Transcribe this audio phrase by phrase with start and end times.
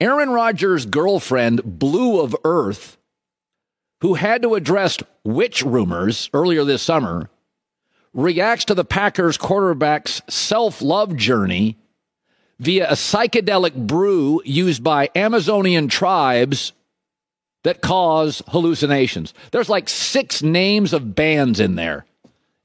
[0.00, 2.98] Aaron Rodgers' girlfriend, Blu of Earth,
[4.00, 7.28] who had to address witch rumors earlier this summer,
[8.14, 11.76] reacts to the Packers quarterback's self love journey
[12.60, 16.72] via a psychedelic brew used by Amazonian tribes
[17.64, 19.34] that cause hallucinations.
[19.50, 22.06] There's like six names of bands in there.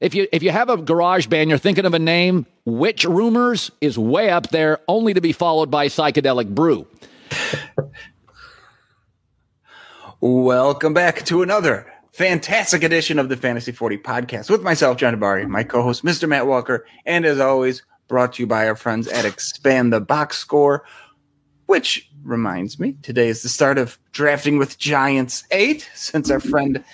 [0.00, 3.70] If you if you have a garage band, you're thinking of a name, Witch Rumors
[3.80, 6.86] is way up there, only to be followed by Psychedelic Brew.
[10.20, 15.46] Welcome back to another fantastic edition of the Fantasy 40 podcast with myself, John Dabari,
[15.48, 16.28] my co-host, Mr.
[16.28, 20.38] Matt Walker, and as always, brought to you by our friends at Expand the Box
[20.38, 20.84] Score,
[21.66, 26.84] which reminds me, today is the start of drafting with Giants 8, since our friend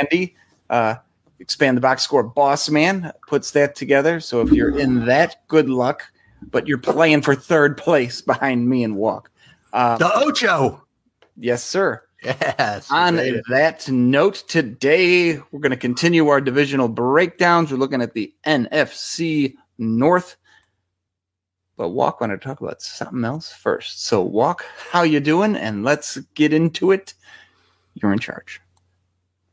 [0.00, 0.34] Andy,
[0.70, 0.96] uh,
[1.38, 4.20] Expand the Box Score boss man, puts that together.
[4.20, 6.02] So if you're in that, good luck.
[6.50, 9.30] But you're playing for third place behind me and Walk.
[9.74, 10.80] Uh, the Ocho.
[11.36, 12.00] Yes, sir.
[12.22, 12.90] Yes.
[12.90, 13.16] On
[13.50, 17.70] that note, today we're going to continue our divisional breakdowns.
[17.70, 20.36] We're looking at the NFC North.
[21.76, 24.06] But Walk want to talk about something else first.
[24.06, 25.56] So Walk, how you doing?
[25.56, 27.12] And let's get into it.
[27.94, 28.60] You're in charge.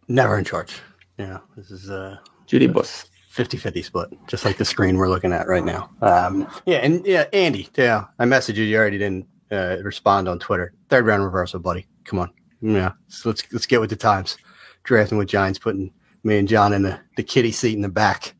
[0.07, 0.79] Never in charge.
[1.17, 3.05] Yeah, this is uh Judy Bush.
[3.33, 5.89] 50-50 split, just like the screen we're looking at right now.
[6.01, 8.65] Um, yeah, and yeah, Andy, yeah, I messaged you.
[8.65, 10.73] You already didn't uh, respond on Twitter.
[10.89, 11.85] Third round reversal, buddy.
[12.05, 12.31] Come on.
[12.61, 14.37] Yeah, so let's let's get with the times.
[14.83, 15.91] Drafting with Giants, putting
[16.23, 18.33] me and John in the, the kitty seat in the back.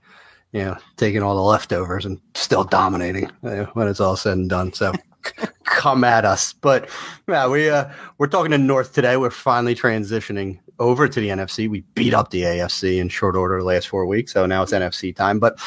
[0.52, 4.74] You know, taking all the leftovers and still dominating when it's all said and done.
[4.74, 4.92] So
[5.64, 6.54] come at us.
[6.54, 6.90] But
[7.28, 9.18] yeah, we uh, we're talking to North today.
[9.18, 11.70] We're finally transitioning over to the NFC.
[11.70, 14.74] We beat up the AFC in short order the last four weeks, so now it's
[14.74, 15.40] NFC time.
[15.40, 15.58] But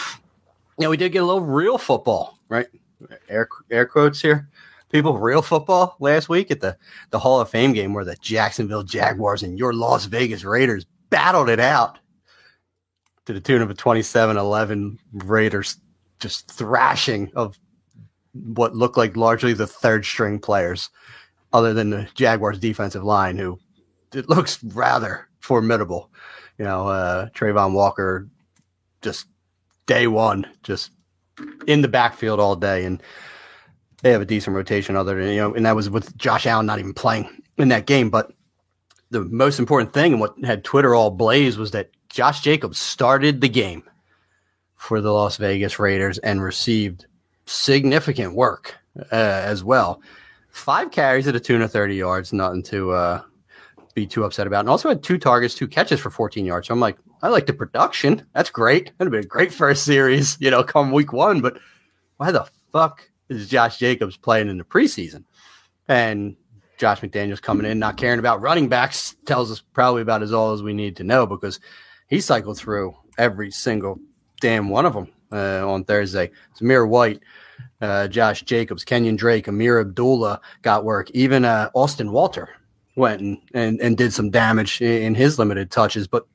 [0.78, 2.66] you know, we did get a little real football, right?
[3.28, 4.48] Air air quotes here
[4.94, 6.76] people real football last week at the,
[7.10, 11.48] the Hall of Fame game where the Jacksonville Jaguars and your Las Vegas Raiders battled
[11.48, 11.98] it out
[13.26, 15.78] to the tune of a 27 11 Raiders
[16.20, 17.58] just thrashing of
[18.54, 20.90] what looked like largely the third string players,
[21.52, 23.58] other than the Jaguars defensive line, who
[24.14, 26.08] it looks rather formidable.
[26.56, 28.28] You know, uh, Travon Walker
[29.02, 29.26] just
[29.86, 30.92] day one, just
[31.66, 32.84] in the backfield all day.
[32.84, 33.02] And
[34.04, 36.66] they have a decent rotation other than you know, and that was with Josh Allen
[36.66, 37.26] not even playing
[37.56, 38.10] in that game.
[38.10, 38.30] But
[39.08, 43.40] the most important thing and what had Twitter all blaze was that Josh Jacobs started
[43.40, 43.82] the game
[44.76, 47.06] for the Las Vegas Raiders and received
[47.46, 48.74] significant work
[49.10, 50.02] uh, as well.
[50.50, 53.22] Five carries at a tune of 30 yards, nothing to uh,
[53.94, 54.60] be too upset about.
[54.60, 56.68] And also had two targets, two catches for 14 yards.
[56.68, 58.26] So I'm like, I like the production.
[58.34, 58.92] That's great.
[58.98, 61.40] That'd been a great first series, you know, come week one.
[61.40, 61.58] But
[62.18, 65.24] why the fuck is Josh Jacobs playing in the preseason.
[65.88, 66.36] And
[66.78, 70.52] Josh McDaniels coming in, not caring about running backs, tells us probably about as all
[70.52, 71.60] as we need to know because
[72.08, 73.98] he cycled through every single
[74.40, 76.30] damn one of them uh, on Thursday.
[76.58, 77.20] Zamir White,
[77.80, 81.10] uh, Josh Jacobs, Kenyon Drake, Ameer Abdullah got work.
[81.12, 82.50] Even uh, Austin Walter
[82.96, 86.06] went and, and, and did some damage in his limited touches.
[86.06, 86.26] But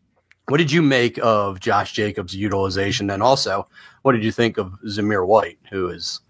[0.48, 3.10] what did you make of Josh Jacobs' utilization?
[3.12, 3.68] And also,
[4.02, 6.22] what did you think of Zamir White, who is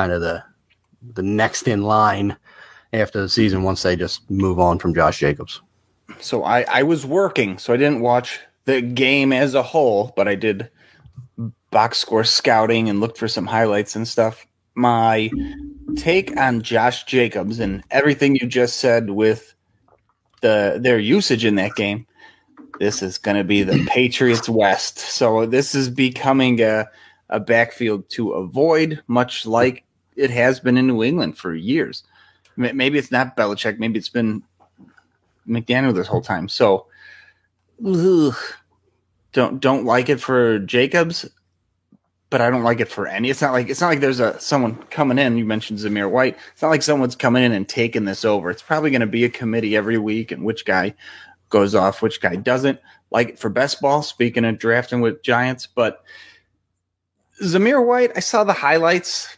[0.00, 0.42] kind of the
[1.14, 2.34] the next in line
[2.94, 5.60] after the season once they just move on from Josh Jacobs.
[6.20, 10.26] So I, I was working, so I didn't watch the game as a whole, but
[10.26, 10.70] I did
[11.70, 14.46] box score scouting and looked for some highlights and stuff.
[14.74, 15.30] My
[15.96, 19.54] take on Josh Jacobs and everything you just said with
[20.40, 22.06] the their usage in that game.
[22.78, 24.98] This is going to be the Patriots West.
[24.98, 26.88] So this is becoming a
[27.30, 29.84] a backfield to avoid, much like
[30.20, 32.04] it has been in New England for years.
[32.56, 33.78] Maybe it's not Belichick.
[33.78, 34.42] Maybe it's been
[35.48, 36.48] McDaniel this whole time.
[36.48, 36.86] So,
[37.86, 38.36] ugh,
[39.32, 41.28] don't don't like it for Jacobs,
[42.28, 43.30] but I don't like it for any.
[43.30, 45.38] It's not like it's not like there's a someone coming in.
[45.38, 46.36] You mentioned Zamir White.
[46.52, 48.50] It's not like someone's coming in and taking this over.
[48.50, 50.94] It's probably going to be a committee every week, and which guy
[51.48, 52.78] goes off, which guy doesn't.
[53.10, 54.02] Like it for best ball.
[54.02, 56.04] Speaking of drafting with Giants, but
[57.42, 59.36] Zamir White, I saw the highlights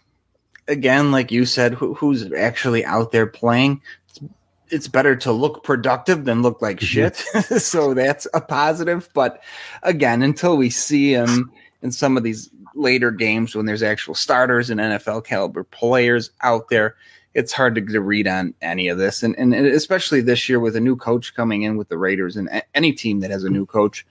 [0.68, 3.80] again, like you said, who, who's actually out there playing.
[4.08, 4.20] It's,
[4.68, 6.86] it's, better to look productive than look like mm-hmm.
[6.86, 7.16] shit.
[7.62, 9.08] so that's a positive.
[9.14, 9.42] But
[9.82, 14.70] again, until we see him in some of these later games when there's actual starters
[14.70, 16.96] and NFL caliber players out there,
[17.34, 19.22] it's hard to, to read on any of this.
[19.22, 22.62] And, and especially this year with a new coach coming in with the Raiders and
[22.74, 24.06] any team that has a new coach,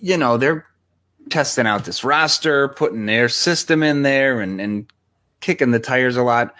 [0.00, 0.66] you know, they're
[1.30, 4.86] testing out this roster, putting their system in there, and and
[5.44, 6.54] kicking the tires a lot.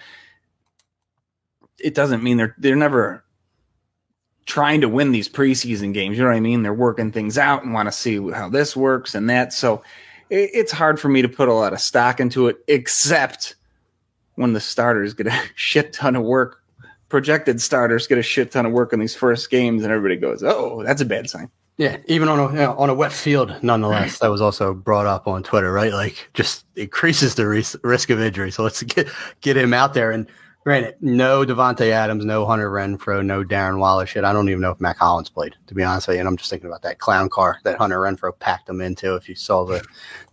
[1.82, 3.24] it doesn't mean they're they're never
[4.44, 6.18] trying to win these preseason games.
[6.18, 6.62] You know what I mean?
[6.62, 9.54] They're working things out and want to see how this works and that.
[9.54, 9.82] So
[10.28, 13.54] it, it's hard for me to put a lot of stock into it, except
[14.34, 16.60] when the starters get a shit ton of work.
[17.08, 20.42] Projected starters get a shit ton of work in these first games, and everybody goes,
[20.42, 23.52] "Oh, that's a bad sign." Yeah, even on a you know, on a wet field,
[23.62, 25.92] nonetheless, that was also brought up on Twitter, right?
[25.92, 28.52] Like, just increases the risk, risk of injury.
[28.52, 29.08] So let's get
[29.40, 30.12] get him out there.
[30.12, 30.28] And
[30.62, 34.06] granted, no Davante Adams, no Hunter Renfrow, no Darren Waller.
[34.06, 36.20] Shit, I don't even know if Mack Hollins played, to be honest with you.
[36.20, 39.16] And I'm just thinking about that clown car that Hunter Renfrow packed him into.
[39.16, 39.84] If you saw the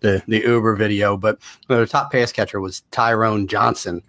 [0.02, 4.04] the the Uber video, but the top pass catcher was Tyron Johnson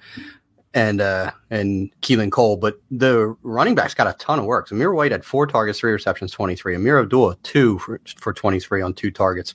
[0.74, 4.70] and uh and Keelan Cole, but the running backs got a ton of work.
[4.70, 6.76] Amir White had four targets, three receptions, 23.
[6.76, 9.54] Ameer Abdullah, two for, for 23 on two targets.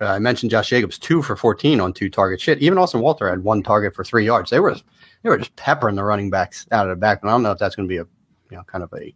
[0.00, 2.42] Uh, I mentioned Josh Jacobs, two for 14 on two targets.
[2.42, 4.50] Shit, even Austin Walter had one target for three yards.
[4.50, 4.76] They were
[5.22, 7.20] they were just peppering the running backs out of the back.
[7.22, 8.06] And I don't know if that's going to be a
[8.50, 9.14] you know kind of a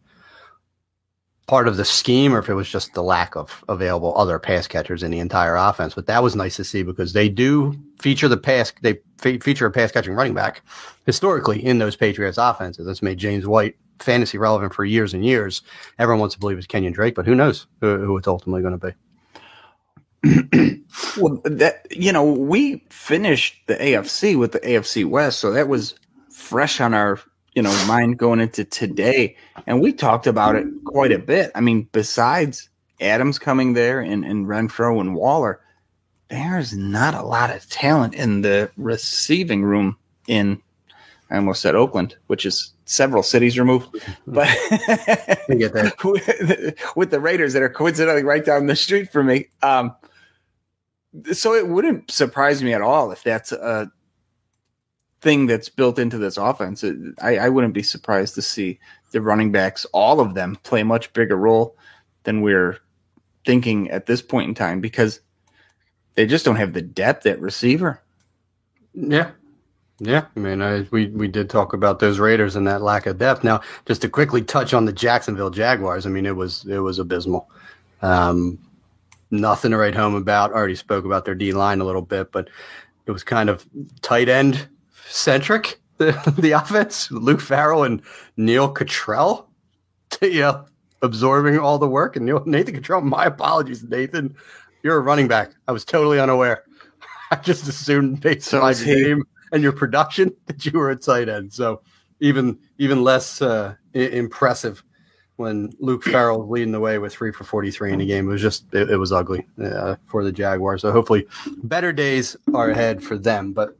[1.46, 4.66] part of the scheme or if it was just the lack of available other pass
[4.66, 5.94] catchers in the entire offense.
[5.94, 8.72] But that was nice to see because they do feature the pass.
[8.80, 10.62] They fe- feature a pass catching running back
[11.06, 12.86] historically in those Patriots offenses.
[12.86, 15.62] That's made James White fantasy relevant for years and years.
[15.98, 18.78] Everyone wants to believe it's Kenyon Drake, but who knows who, who it's ultimately going
[18.78, 18.94] to be.
[21.18, 25.94] well, that you know, we finished the AFC with the AFC West, so that was
[26.30, 27.20] fresh on our
[27.54, 29.36] you know mind going into today,
[29.66, 31.50] and we talked about it quite a bit.
[31.54, 32.68] I mean, besides
[33.00, 35.60] Adams coming there and, and Renfrow and Waller,
[36.32, 40.60] there's not a lot of talent in the receiving room in
[41.30, 43.88] I almost said Oakland, which is several cities removed,
[44.26, 44.48] but
[45.48, 49.48] with, with, the Raiders that are coincidentally right down the street from me.
[49.62, 49.94] Um,
[51.32, 53.90] so it wouldn't surprise me at all if that's a
[55.22, 56.84] thing that's built into this offense.
[56.84, 58.78] It, I, I wouldn't be surprised to see
[59.12, 61.76] the running backs, all of them, play a much bigger role
[62.24, 62.78] than we're
[63.46, 65.20] thinking at this point in time because
[66.14, 68.02] they just don't have the depth at receiver.
[68.94, 69.30] Yeah.
[70.04, 73.18] Yeah, I mean, I, we we did talk about those Raiders and that lack of
[73.18, 73.44] depth.
[73.44, 76.98] Now, just to quickly touch on the Jacksonville Jaguars, I mean, it was it was
[76.98, 77.48] abysmal.
[78.00, 78.58] Um,
[79.30, 80.52] nothing to write home about.
[80.52, 82.48] Already spoke about their D line a little bit, but
[83.06, 83.64] it was kind of
[84.00, 84.68] tight end
[85.06, 85.78] centric.
[85.98, 88.02] The, the offense, Luke Farrell and
[88.36, 89.48] Neil Cottrell,
[90.22, 90.64] know,
[91.00, 92.16] absorbing all the work.
[92.16, 94.34] And Neil, Nathan Cottrell, my apologies, Nathan.
[94.82, 95.52] You're a running back.
[95.68, 96.64] I was totally unaware.
[97.30, 100.96] I just assumed based so on your name and your production that you were a
[100.96, 101.52] tight end.
[101.52, 101.82] So
[102.20, 104.82] even even less uh, I- impressive
[105.36, 108.28] when Luke Farrell leading the way with three for 43 in the game.
[108.28, 110.82] It was just, it, it was ugly uh, for the Jaguars.
[110.82, 111.26] So hopefully
[111.64, 113.52] better days are ahead for them.
[113.52, 113.76] But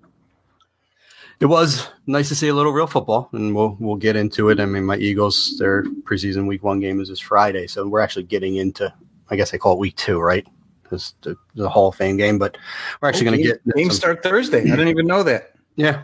[1.41, 4.61] it was nice to see a little real football, and we'll we'll get into it.
[4.61, 8.23] I mean, my Eagles, their preseason week one game is this Friday, so we're actually
[8.25, 8.95] getting into,
[9.29, 10.47] I guess I call it week two, right?
[10.93, 12.57] It's the, the Hall of Fame game, but
[13.01, 13.37] we're actually okay.
[13.37, 14.61] going to oh, get games start Thursday.
[14.61, 15.53] I didn't even know that.
[15.77, 16.03] Yeah,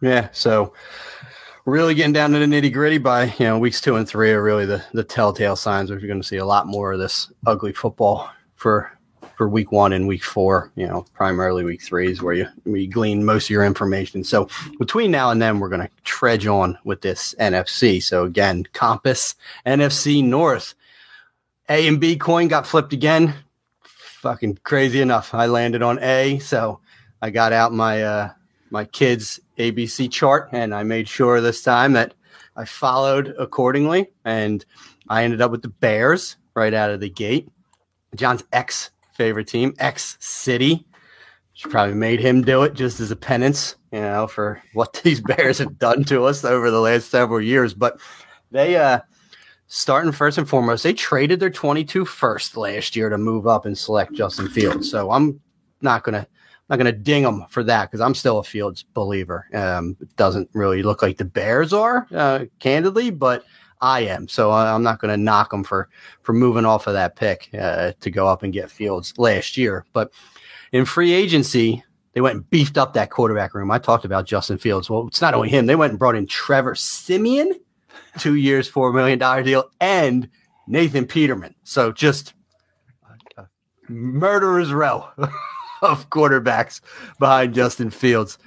[0.00, 0.28] yeah.
[0.32, 0.72] So
[1.64, 2.98] we're really getting down to the nitty gritty.
[2.98, 5.90] By you know, weeks two and three are really the the telltale signs.
[5.90, 8.98] We're going to see a lot more of this ugly football for
[9.38, 12.88] for week one and week four, you know, primarily week three is where you, we
[12.88, 14.24] glean most of your information.
[14.24, 14.48] So
[14.80, 18.02] between now and then, we're going to trudge on with this NFC.
[18.02, 20.74] So again, Compass, NFC North,
[21.68, 23.32] A and B coin got flipped again.
[24.18, 25.32] Fucking crazy enough.
[25.32, 26.40] I landed on A.
[26.40, 26.80] So
[27.22, 28.30] I got out my, uh,
[28.70, 32.14] my kids' ABC chart and I made sure this time that
[32.56, 34.10] I followed accordingly.
[34.24, 34.64] And
[35.08, 37.48] I ended up with the Bears right out of the gate.
[38.16, 40.84] John's ex favorite team, X City.
[41.52, 45.20] She probably made him do it just as a penance, you know, for what these
[45.20, 47.72] Bears have done to us over the last several years.
[47.72, 48.00] But
[48.50, 48.98] they, uh,
[49.68, 53.76] starting first and foremost, they traded their 22 first last year to move up and
[53.76, 54.90] select Justin Fields.
[54.90, 55.40] So I'm
[55.80, 56.26] not gonna
[56.68, 59.46] not gonna ding them for that because I'm still a Fields believer.
[59.54, 63.44] Um, it doesn't really look like the Bears are, uh, candidly, but
[63.80, 64.28] I am.
[64.28, 65.88] So I'm not going to knock them for
[66.22, 69.84] for moving off of that pick uh, to go up and get Fields last year.
[69.92, 70.12] But
[70.72, 71.82] in free agency,
[72.12, 73.70] they went and beefed up that quarterback room.
[73.70, 74.90] I talked about Justin Fields.
[74.90, 75.66] Well, it's not only him.
[75.66, 77.52] They went and brought in Trevor Siemian,
[78.18, 80.28] two years, four million dollar deal, and
[80.66, 81.54] Nathan Peterman.
[81.64, 82.34] So just
[83.88, 85.08] murderer's row.
[85.82, 86.80] of quarterbacks
[87.18, 88.38] behind Justin Fields.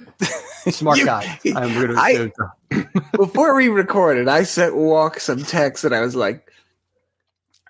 [0.68, 1.38] Smart you, guy.
[1.56, 2.32] I'm gonna I,
[3.16, 6.50] before we recorded, I sent Walk some text and I was like,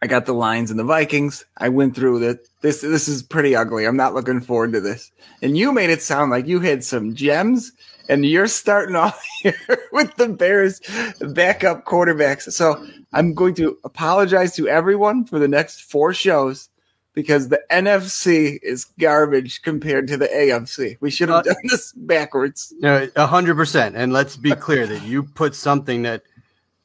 [0.03, 1.45] I got the lines in the Vikings.
[1.59, 2.49] I went through it.
[2.61, 3.87] This this is pretty ugly.
[3.87, 5.13] I'm not looking forward to this.
[5.43, 7.73] And you made it sound like you had some gems
[8.09, 9.57] and you're starting off here
[9.93, 10.81] with the Bears
[11.21, 12.51] backup quarterbacks.
[12.53, 16.69] So I'm going to apologize to everyone for the next four shows
[17.15, 20.97] because the NFC is garbage compared to the AFC.
[21.01, 22.73] We should have uh, done this backwards.
[22.83, 23.97] A hundred percent.
[23.97, 26.23] And let's be clear that you put something that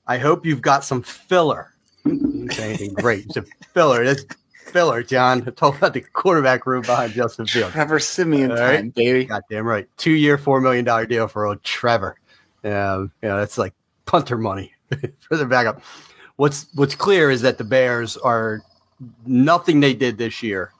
[0.06, 1.74] I hope you've got some filler.
[2.06, 3.26] Anything great.
[3.26, 4.04] It's a filler.
[4.04, 4.24] That's
[4.68, 5.42] filler, John.
[5.56, 7.74] Talk about the quarterback room behind Justin Fields.
[7.74, 9.26] Trevor Siemian All time, baby.
[9.26, 9.88] Goddamn right.
[9.98, 12.20] Two year, four million dollar deal for old Trevor.
[12.64, 13.74] Um, you know, that's like
[14.06, 14.74] punter money
[15.20, 15.82] for the backup.
[16.36, 18.62] What's what's clear is that the Bears are
[19.26, 20.72] nothing they did this year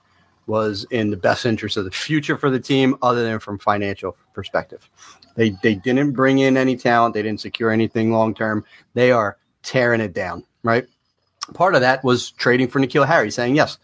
[0.46, 4.16] was in the best interest of the future for the team, other than from financial
[4.32, 4.88] perspective.
[5.34, 7.14] They they didn't bring in any talent.
[7.14, 8.64] They didn't secure anything long term.
[8.94, 10.44] They are tearing it down.
[10.62, 10.86] Right.
[11.54, 13.78] Part of that was trading for N'Keal Harry, saying yes,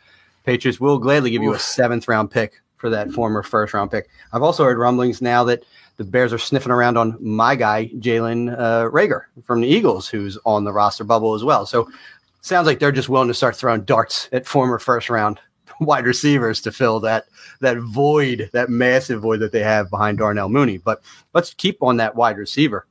[0.45, 4.09] Patriots will gladly give you a seventh round pick for that former first round pick.
[4.33, 5.65] I've also heard rumblings now that
[5.97, 10.37] the Bears are sniffing around on my guy Jalen uh, Reagor from the Eagles, who's
[10.45, 11.65] on the roster bubble as well.
[11.67, 11.89] So
[12.43, 15.41] sounds like they're just willing to start throwing darts at former first round
[15.81, 17.25] wide receivers to fill that
[17.61, 20.79] that void, that massive void that they have behind Darnell Mooney.
[20.79, 21.03] But
[21.33, 22.87] let's keep on that wide receiver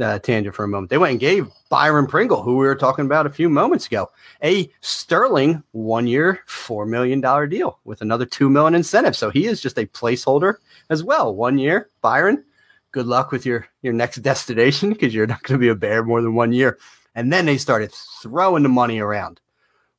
[0.00, 0.90] uh, tangent for a moment.
[0.90, 4.10] They went and gave Byron Pringle, who we were talking about a few moments ago,
[4.42, 9.16] a sterling one year, $4 million deal with another 2 million incentive.
[9.16, 10.56] So he is just a placeholder
[10.90, 11.34] as well.
[11.34, 12.44] One year, Byron,
[12.92, 16.02] good luck with your, your next destination because you're not going to be a bear
[16.04, 16.78] more than one year.
[17.14, 19.40] And then they started throwing the money around.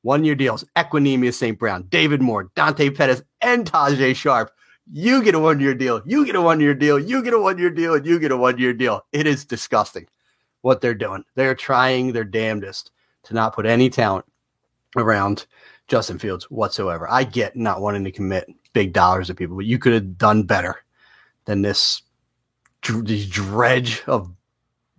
[0.02, 1.58] One year deals, Equanimeous St.
[1.58, 4.52] Brown, David Moore, Dante Pettis, and Tajaé Sharpe
[4.92, 6.02] you get a one year deal.
[6.06, 7.00] You get a one year deal.
[7.00, 7.96] You get a one year deal.
[7.96, 9.06] And you get a one year deal.
[9.12, 10.08] It is disgusting
[10.62, 11.24] what they're doing.
[11.36, 12.92] They're trying their damnedest
[13.24, 14.26] to not put any talent
[14.96, 15.46] around
[15.88, 17.08] Justin Fields whatsoever.
[17.10, 20.44] I get not wanting to commit big dollars to people, but you could have done
[20.44, 20.84] better
[21.46, 22.02] than this,
[22.88, 24.32] this dredge of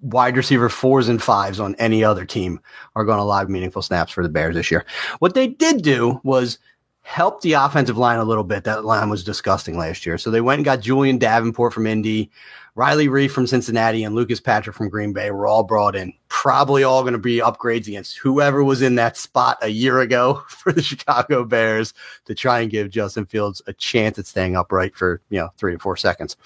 [0.02, 2.60] wide receiver fours and fives on any other team
[2.94, 4.84] are going to log meaningful snaps for the Bears this year.
[5.18, 6.58] What they did do was
[7.06, 8.64] helped the offensive line a little bit.
[8.64, 10.18] That line was disgusting last year.
[10.18, 12.32] So they went and got Julién Davenport from Indy,
[12.74, 16.12] Riley Reiff from Cincinnati, and Lucas Patrick from Green Bay were all brought in.
[16.26, 20.42] Probably all going to be upgrades against whoever was in that spot a year ago
[20.48, 21.94] for the Chicago Bears
[22.24, 25.74] to try and give Justin Fields a chance at staying upright for, you know, three
[25.74, 26.36] to four seconds.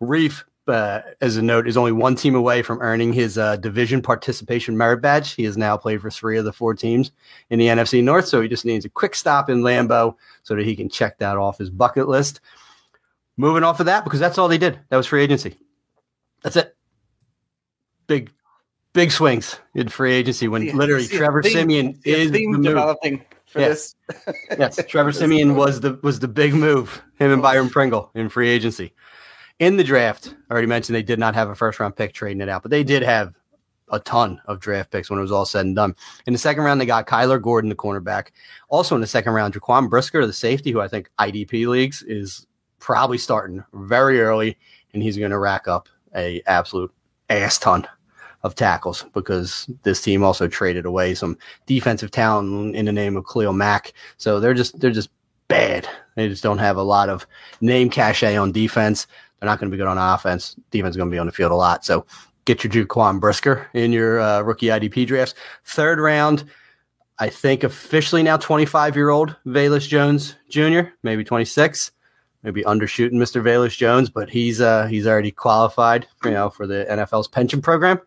[0.00, 4.02] Reiff uh, as a note, is only one team away from earning his uh, division
[4.02, 5.34] participation merit badge.
[5.34, 7.12] He has now played for three of the four teams
[7.50, 10.64] in the NFC North, so he just needs a quick stop in Lambeau so that
[10.64, 12.40] he can check that off his bucket list.
[13.36, 14.78] Moving off of that, because that's all they did.
[14.88, 15.56] That was free agency.
[16.42, 16.76] That's it.
[18.06, 18.32] Big,
[18.92, 23.60] big swings in free agency when yeah, literally Trevor theme, Siemian is the developing for
[23.60, 23.94] yes.
[24.08, 24.34] this.
[24.58, 27.02] yes, Trevor Siemian was the was the big move.
[27.18, 28.92] Him and Byron Pringle in free agency
[29.58, 32.40] in the draft, I already mentioned they did not have a first round pick trading
[32.40, 33.34] it out, but they did have
[33.90, 35.94] a ton of draft picks when it was all said and done.
[36.26, 38.28] In the second round, they got Kyler Gordon, the cornerback.
[38.68, 42.46] Also in the second round, Jaquan Brisker, the safety, who I think IDP leagues is
[42.78, 44.56] probably starting very early,
[44.92, 46.92] and he's going to rack up a absolute
[47.30, 47.86] ass ton
[48.42, 51.36] of tackles because this team also traded away some
[51.66, 53.92] defensive talent in the name of Khalil Mack.
[54.16, 55.10] So they're just they're just
[55.48, 55.88] bad.
[56.14, 57.26] They just don't have a lot of
[57.60, 59.06] name cachet on defense.
[59.40, 60.56] They're not going to be good on offense.
[60.70, 61.84] Defense is going to be on the field a lot.
[61.84, 62.04] So
[62.44, 65.34] get your Jaquan Brisker in your uh, rookie IDP drafts.
[65.64, 66.44] Third round,
[67.18, 71.92] I think officially now 25 year old Velus Jones Jr., maybe 26,
[72.42, 73.42] maybe undershooting Mr.
[73.42, 78.00] Velus Jones, but he's uh, he's already qualified, you know, for the NFL's pension program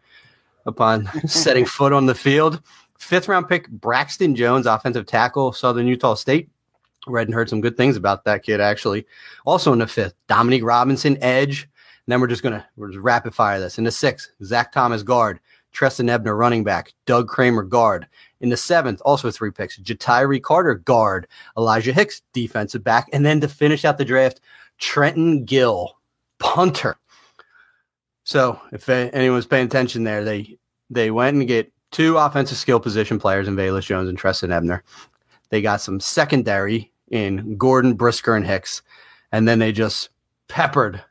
[0.66, 2.62] upon setting foot on the field.
[2.98, 6.51] Fifth round pick Braxton Jones, offensive tackle, Southern Utah State
[7.08, 9.06] read and heard some good things about that kid actually.
[9.46, 11.64] Also in the fifth, Dominique Robinson, edge.
[11.64, 13.78] And then we're just gonna we're just rapid fire this.
[13.78, 15.40] In the sixth, Zach Thomas, guard.
[15.72, 16.94] Trestan Ebner, running back.
[17.06, 18.08] Doug Kramer, guard.
[18.42, 19.80] In the seventh, also three picks.
[19.80, 21.28] Ja'Tyre Carter, guard.
[21.58, 23.08] Elijah Hicks, defensive back.
[23.14, 24.42] And then to finish out the draft,
[24.80, 25.98] Trenton Gill,
[26.40, 26.98] punter.
[28.24, 30.58] So if anyone's paying attention there, they
[30.90, 34.84] they went and get two offensive skill position players in Velus Jones and Trestan Ebner.
[35.50, 38.82] They got some secondary in Gordon, Brisker, and Hicks,
[39.32, 40.10] and then they just
[40.48, 41.04] peppered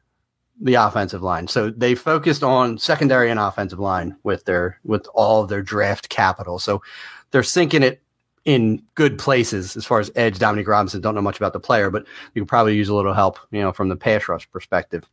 [0.61, 1.49] the offensive line.
[1.49, 6.09] So they focused on secondary and offensive line with their with all of their draft
[6.09, 6.59] capital.
[6.59, 6.83] So
[7.31, 8.03] they're sinking it
[8.45, 10.39] in good places as far as edge.
[10.39, 13.15] Dominique Robinson don't know much about the player, but you could probably use a little
[13.15, 15.05] help, you know, from the pass rush perspective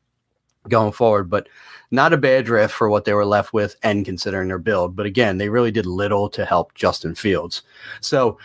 [0.67, 1.29] going forward.
[1.29, 1.48] But
[1.91, 4.96] not a bad draft for what they were left with and considering their build.
[4.96, 7.63] But again, they really did little to help Justin Fields.
[8.01, 8.38] So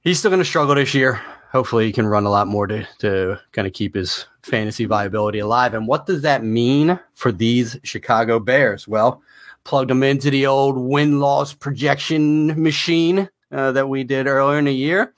[0.00, 1.20] he's still going to struggle this year
[1.52, 5.38] hopefully he can run a lot more to, to kind of keep his fantasy viability
[5.38, 5.74] alive.
[5.74, 8.88] And what does that mean for these Chicago Bears?
[8.88, 9.22] Well,
[9.64, 14.64] plugged them into the old win loss projection machine uh, that we did earlier in
[14.64, 15.12] the year,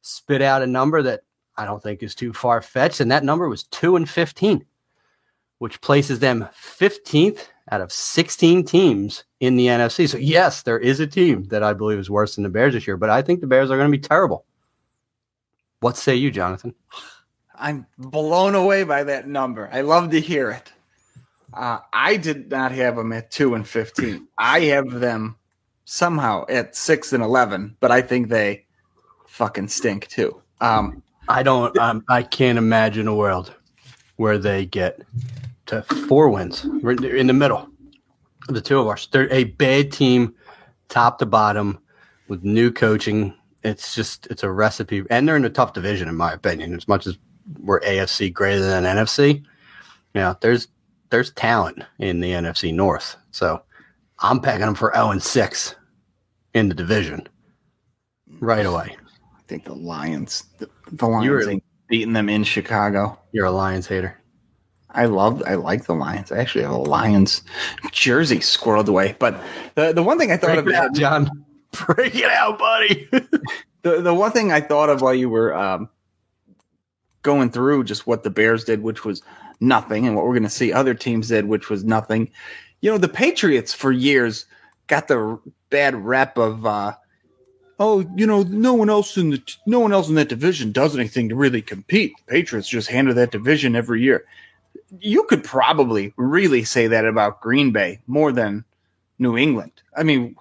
[0.00, 1.22] spit out a number that
[1.56, 3.00] I don't think is too far fetched.
[3.00, 4.64] And that number was 2 and 15,
[5.58, 10.08] which places them 15th out of 16 teams in the NFC.
[10.08, 12.86] So, yes, there is a team that I believe is worse than the Bears this
[12.86, 14.46] year, but I think the Bears are going to be terrible.
[15.82, 16.76] What say you, Jonathan?
[17.56, 19.68] I'm blown away by that number.
[19.72, 20.72] I love to hear it.
[21.52, 24.28] Uh, I did not have them at two and fifteen.
[24.38, 25.34] I have them
[25.84, 28.64] somehow at six and eleven, but I think they
[29.26, 30.40] fucking stink too.
[30.60, 31.76] Um, I don't.
[31.78, 33.52] Um, I can't imagine a world
[34.16, 35.02] where they get
[35.66, 36.64] to four wins.
[36.64, 37.68] We're in the middle.
[38.48, 39.06] Of the two of us.
[39.06, 40.34] They're a bad team,
[40.88, 41.80] top to bottom,
[42.28, 43.34] with new coaching.
[43.64, 46.74] It's just it's a recipe, and they're in a tough division, in my opinion.
[46.74, 47.18] As much as
[47.60, 49.44] we're AFC greater than NFC,
[50.14, 50.68] yeah, there's
[51.10, 53.16] there's talent in the NFC North.
[53.30, 53.62] So
[54.20, 55.74] I'm packing them for 0 and 6
[56.54, 57.28] in the division
[58.40, 58.96] right away.
[59.36, 63.18] I think the Lions, the, the Lions You're, ain't beating them in Chicago.
[63.32, 64.18] You're a Lions hater.
[64.90, 66.32] I love, I like the Lions.
[66.32, 67.42] I actually have a Lions
[67.92, 69.16] jersey squirreled away.
[69.18, 69.40] But
[69.74, 71.44] the, the one thing I thought Break of, out, John,
[71.86, 73.08] break it out, buddy.
[73.82, 75.88] the the one thing I thought of while you were um,
[77.22, 79.22] going through just what the Bears did, which was
[79.60, 82.30] nothing, and what we're going to see other teams did, which was nothing.
[82.80, 84.46] You know, the Patriots for years
[84.88, 85.38] got the
[85.70, 86.94] bad rep of, uh,
[87.78, 90.96] oh, you know, no one else in the no one else in that division does
[90.96, 92.12] anything to really compete.
[92.26, 94.24] The Patriots just handle that division every year.
[94.98, 98.64] You could probably really say that about Green Bay more than
[99.18, 99.72] New England.
[99.96, 100.36] I mean,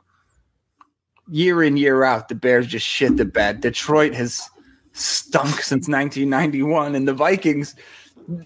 [1.32, 3.62] year in year out, the Bears just shit the bed.
[3.62, 4.50] Detroit has
[4.94, 7.76] stunk since 1991, and the Vikings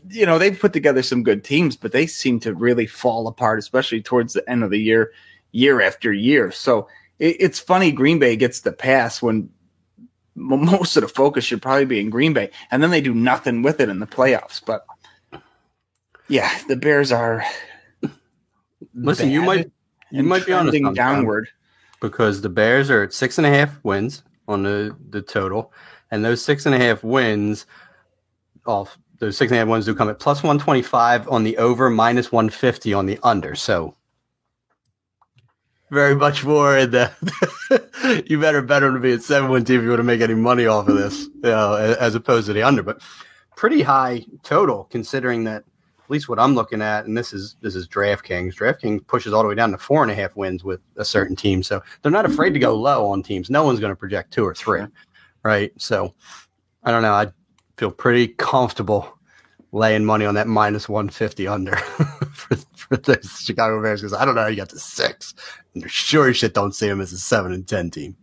[0.10, 3.60] you know, they've put together some good teams, but they seem to really fall apart,
[3.60, 5.12] especially towards the end of the year,
[5.52, 6.52] year after year.
[6.52, 6.88] So
[7.20, 9.50] it, it's funny Green Bay gets the pass when
[10.36, 13.62] most of the focus should probably be in Green Bay, and then they do nothing
[13.62, 14.62] with it in the playoffs.
[14.64, 14.86] But
[16.28, 17.44] yeah, the Bears are.
[18.94, 19.72] Listen, you might
[20.12, 21.50] you might be on downward
[22.10, 25.74] because the Bears are at six and a half wins on the the total,
[26.12, 27.66] and those six and a half wins
[28.66, 31.90] off those six and a half ones do come at plus 125 on the over,
[31.90, 33.56] minus 150 on the under.
[33.56, 33.96] So
[35.92, 39.80] very much more in the you better bet them to be at seven win team
[39.80, 42.54] if you want to make any money off of this, you know, as opposed to
[42.54, 42.84] the under.
[42.84, 43.02] But
[43.56, 45.64] pretty high total considering that
[46.06, 48.54] at least what I'm looking at, and this is this is DraftKings.
[48.54, 51.36] DraftKings pushes all the way down to four and a half wins with a certain
[51.36, 52.84] team, so they're not afraid to go mm-hmm.
[52.84, 53.50] low on teams.
[53.50, 54.82] No one's going to project two or three,
[55.44, 55.72] right?
[55.78, 56.14] So
[56.84, 57.14] I don't know.
[57.14, 57.32] I
[57.78, 59.18] feel pretty comfortable
[59.72, 61.76] laying money on that minus 150 under
[62.34, 65.34] for, for the Chicago Bears because I don't know how you got to six.
[65.74, 68.16] And sure shit don't see them as a seven and 10 team.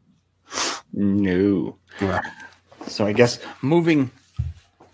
[0.92, 1.76] No.
[2.00, 2.22] Yeah.
[2.86, 4.10] So I guess moving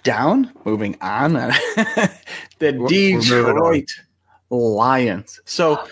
[0.08, 2.16] down, moving on, the
[2.60, 3.90] we're, Detroit
[4.48, 5.38] we're Lions.
[5.44, 5.84] So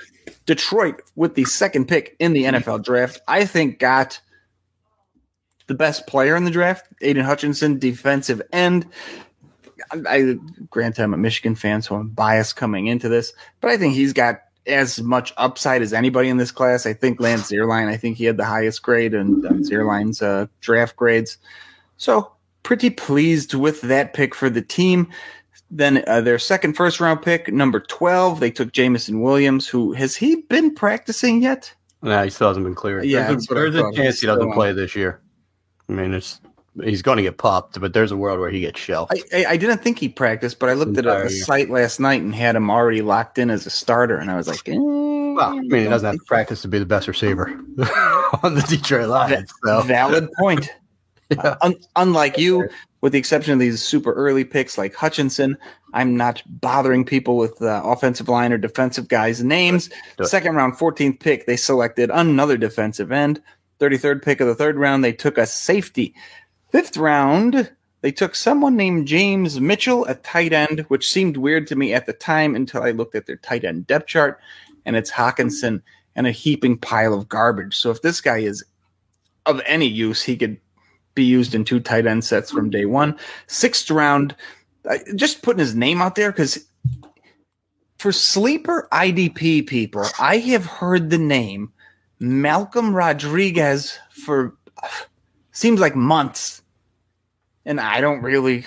[0.46, 4.18] Detroit, with the second pick in the NFL draft, I think got
[5.66, 8.86] the best player in the draft, Aidan Hutchinson, defensive end.
[9.92, 10.36] I
[10.70, 14.14] grant I'm a Michigan fan, so I'm biased coming into this, but I think he's
[14.14, 16.86] got as much upside as anybody in this class.
[16.86, 20.46] I think Lance Zierlein, I think he had the highest grade and um, Zierlein's uh,
[20.60, 21.36] draft grades.
[21.98, 22.32] So
[22.66, 25.08] pretty pleased with that pick for the team.
[25.70, 30.16] Then uh, their second first round pick, number 12, they took Jameson Williams, who has
[30.16, 31.72] he been practicing yet?
[32.02, 33.04] No, he still hasn't been cleared.
[33.04, 35.20] Yeah, there's a, there's a chance he doesn't play this year.
[35.88, 36.40] I mean, it's
[36.82, 39.12] he's going to get popped, but there's a world where he gets shelved.
[39.14, 42.00] I, I, I didn't think he practiced, but I looked at a, a, site last
[42.00, 44.76] night and had him already locked in as a starter, and I was like, eh,
[44.76, 47.48] well, I mean, he doesn't have to practice to be the best receiver
[48.42, 49.52] on the Detroit Lions.
[49.64, 49.82] So.
[49.82, 50.68] Valid point.
[51.30, 51.56] yeah.
[51.62, 52.68] un- unlike you,
[53.00, 55.56] with the exception of these super early picks like Hutchinson,
[55.92, 59.90] I'm not bothering people with uh, offensive line or defensive guys' names.
[60.22, 63.42] Second round, 14th pick, they selected another defensive end.
[63.80, 66.14] 33rd pick of the third round, they took a safety.
[66.70, 67.70] Fifth round,
[68.02, 72.06] they took someone named James Mitchell a tight end, which seemed weird to me at
[72.06, 74.38] the time until I looked at their tight end depth chart,
[74.84, 75.82] and it's Hockenson
[76.14, 77.76] and a heaping pile of garbage.
[77.76, 78.64] So if this guy is
[79.44, 80.58] of any use, he could
[81.16, 83.18] be used in two tight end sets from day one.
[83.48, 84.36] Sixth round,
[85.16, 86.64] just putting his name out there because
[87.98, 91.72] for sleeper IDP people, I have heard the name
[92.20, 94.56] Malcolm Rodriguez for
[95.50, 96.62] seems like months.
[97.64, 98.64] And I don't really,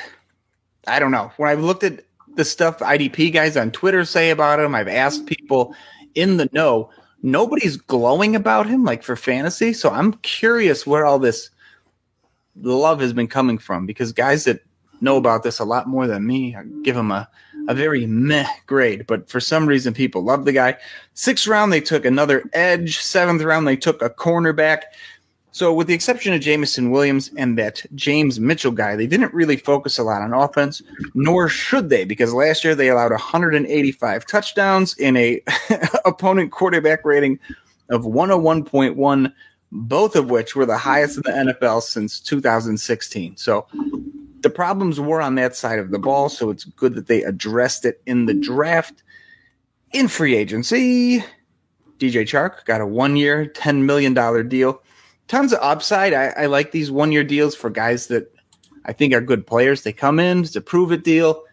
[0.86, 1.32] I don't know.
[1.38, 2.04] When I've looked at
[2.36, 4.74] the stuff IDP guys on Twitter say about him.
[4.74, 5.76] I've asked people
[6.16, 6.90] in the know.
[7.22, 9.74] Nobody's glowing about him like for fantasy.
[9.74, 11.50] So I'm curious where all this
[12.56, 14.62] love has been coming from because guys that
[15.02, 17.28] know about this a lot more than me I give him a,
[17.68, 19.06] a very meh grade.
[19.08, 20.78] But for some reason, people love the guy.
[21.14, 23.00] Sixth round, they took another edge.
[23.00, 24.84] Seventh round, they took a cornerback.
[25.52, 29.58] So, with the exception of Jameson Williams and that James Mitchell guy, they didn't really
[29.58, 30.82] focus a lot on offense,
[31.16, 35.42] nor should they, because last year they allowed 185 touchdowns in a
[36.06, 37.40] opponent quarterback rating
[37.90, 39.34] of 101.1,
[39.72, 43.38] both of which were the highest in the NFL since 2016.
[43.38, 43.68] So,
[44.42, 47.84] the problems were on that side of the ball, so it's good that they addressed
[47.84, 49.04] it in the draft.
[49.92, 51.20] In free agency,
[51.98, 54.14] DJ Chark got a one year, $10 million
[54.48, 54.82] deal
[55.30, 56.14] tons of upside.
[56.14, 58.34] I, I like these one year deals for guys that
[58.84, 59.84] I think are good players.
[59.84, 61.44] They come in, it's a prove it deal,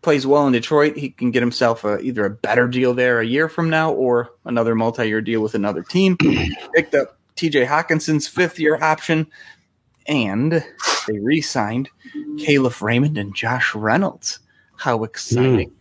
[0.00, 0.96] plays well in Detroit.
[0.96, 4.30] He can get himself a, either a better deal there a year from now or
[4.46, 6.16] another multi year deal with another team.
[6.74, 9.26] Picked up TJ Hockenson's fifth year option,
[10.06, 10.64] and
[11.06, 11.88] they re signed
[12.36, 14.38] Kalif Raymond and Josh Reynolds.
[14.76, 15.70] How exciting!
[15.70, 15.74] Mm.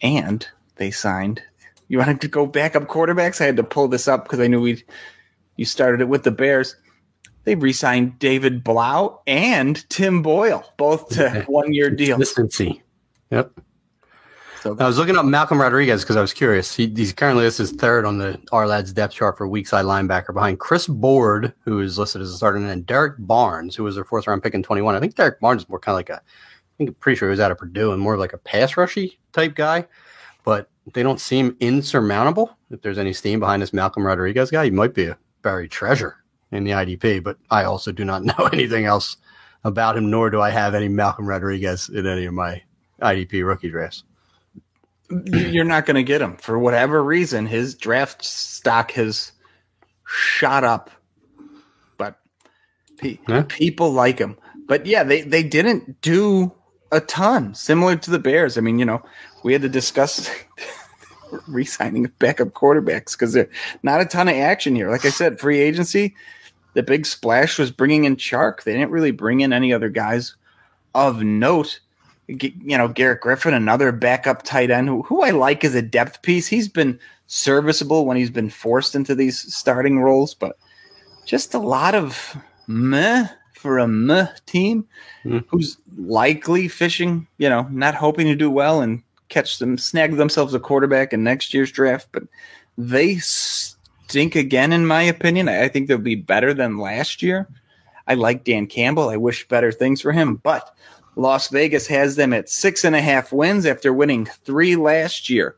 [0.00, 1.42] And they signed.
[1.88, 3.40] You wanted to go backup quarterbacks?
[3.40, 4.84] I had to pull this up because I knew we'd
[5.56, 6.76] you started it with the Bears.
[7.44, 12.16] They re-signed David Blough and Tim Boyle, both to one-year deal.
[12.16, 12.82] Consistency.
[13.30, 13.58] Yep.
[14.62, 16.74] So I was looking up Malcolm Rodriguez because I was curious.
[16.74, 20.34] He, he's currently this is third on the Ourlads depth chart for weak side linebacker
[20.34, 24.04] behind Chris Board, who is listed as a starter, and Derrick Barnes, who was their
[24.04, 24.96] fourth round pick in 21.
[24.96, 26.20] I think Derrick Barnes is more kind of like a, I
[26.76, 29.54] think pretty sure he was out of Purdue and more like a pass rushy type
[29.54, 29.86] guy,
[30.44, 32.56] but they don't seem insurmountable.
[32.70, 36.16] If there's any steam behind this Malcolm Rodriguez guy, he might be a buried treasure
[36.50, 39.18] in the IDP, but I also do not know anything else
[39.62, 42.62] about him, nor do I have any Malcolm Rodriguez in any of my
[43.02, 44.04] IDP rookie drafts.
[45.10, 47.46] You're not going to get him for whatever reason.
[47.46, 49.32] His draft stock has
[50.06, 50.90] shot up,
[51.96, 52.18] but
[52.98, 53.44] pe- yeah.
[53.48, 54.36] people like him.
[54.66, 56.52] But yeah, they, they didn't do
[56.92, 58.58] a ton, similar to the Bears.
[58.58, 59.02] I mean, you know,
[59.42, 60.30] we had to discuss
[61.48, 64.90] re-signing backup quarterbacks because there's not a ton of action here.
[64.90, 66.14] Like I said, free agency,
[66.74, 68.62] the big splash was bringing in Chark.
[68.62, 70.34] They didn't really bring in any other guys
[70.94, 71.80] of note.
[72.28, 76.22] You know, Garrett Griffin, another backup tight end who, who I like as a depth
[76.22, 76.46] piece.
[76.46, 80.58] He's been serviceable when he's been forced into these starting roles, but
[81.24, 82.36] just a lot of
[82.66, 84.86] meh for a meh team
[85.24, 85.44] mm.
[85.48, 90.54] who's likely fishing, you know, not hoping to do well and catch them, snag themselves
[90.54, 92.22] a quarterback in next year's draft, but
[92.76, 95.48] they stink again, in my opinion.
[95.48, 97.48] I think they'll be better than last year.
[98.06, 99.10] I like Dan Campbell.
[99.10, 100.74] I wish better things for him, but
[101.18, 105.56] Las Vegas has them at six and a half wins after winning three last year.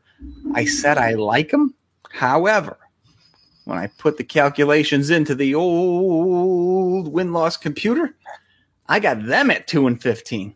[0.55, 1.75] I said I like them.
[2.11, 2.77] However,
[3.65, 8.15] when I put the calculations into the old win loss computer,
[8.89, 10.55] I got them at two and 15.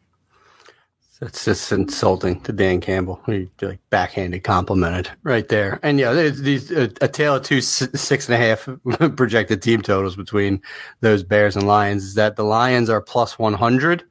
[1.22, 3.22] That's just insulting to Dan Campbell.
[3.28, 5.80] He like backhanded complimented right there.
[5.84, 8.68] And yeah, these a, a tale of two six and a half
[9.16, 10.62] projected team totals between
[11.02, 14.04] those Bears and Lions is that the Lions are plus one hundred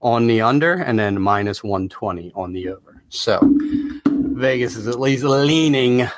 [0.00, 3.02] on the under and then minus one twenty on the over.
[3.08, 3.40] So
[4.06, 6.08] Vegas is at least leaning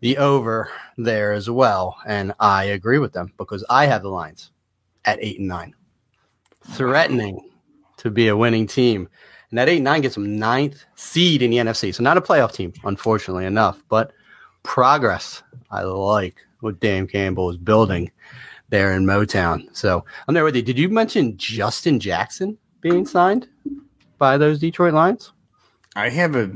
[0.00, 4.50] the over there as well, and I agree with them because I have the lines
[5.04, 5.74] at eight and nine,
[6.70, 7.50] threatening
[7.98, 9.08] to be a winning team.
[9.50, 11.94] And that 8 and 9 gets them ninth seed in the NFC.
[11.94, 14.12] So not a playoff team, unfortunately enough, but
[14.62, 15.42] progress.
[15.70, 18.10] I like what Dan Campbell is building
[18.68, 19.68] there in Motown.
[19.76, 20.62] So I'm there with you.
[20.62, 23.48] Did you mention Justin Jackson being signed
[24.18, 25.32] by those Detroit Lions?
[25.96, 26.50] I have a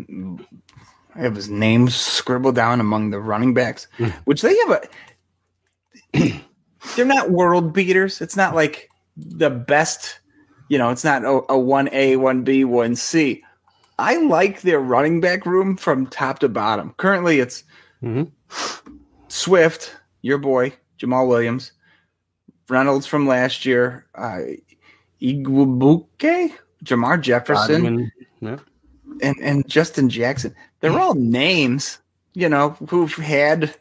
[1.14, 4.08] I have his name scribbled down among the running backs, hmm.
[4.24, 4.70] which they have
[6.14, 6.42] a
[6.96, 8.20] they're not world beaters.
[8.20, 10.20] It's not like the best
[10.68, 13.42] you know, it's not a, a 1A, 1B, 1C.
[13.98, 16.94] I like their running back room from top to bottom.
[16.96, 17.64] Currently, it's
[18.02, 18.24] mm-hmm.
[19.28, 21.72] Swift, your boy, Jamaal Williams,
[22.68, 24.40] Reynolds from last year, uh,
[25.20, 26.52] Igwebuike,
[26.84, 28.58] Jermar Jefferson, yeah.
[29.22, 30.54] and, and Justin Jackson.
[30.80, 31.98] They're all names,
[32.34, 33.74] you know, who've had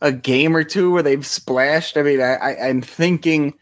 [0.00, 1.96] a game or two where they've splashed.
[1.96, 3.54] I mean, I, I, I'm thinking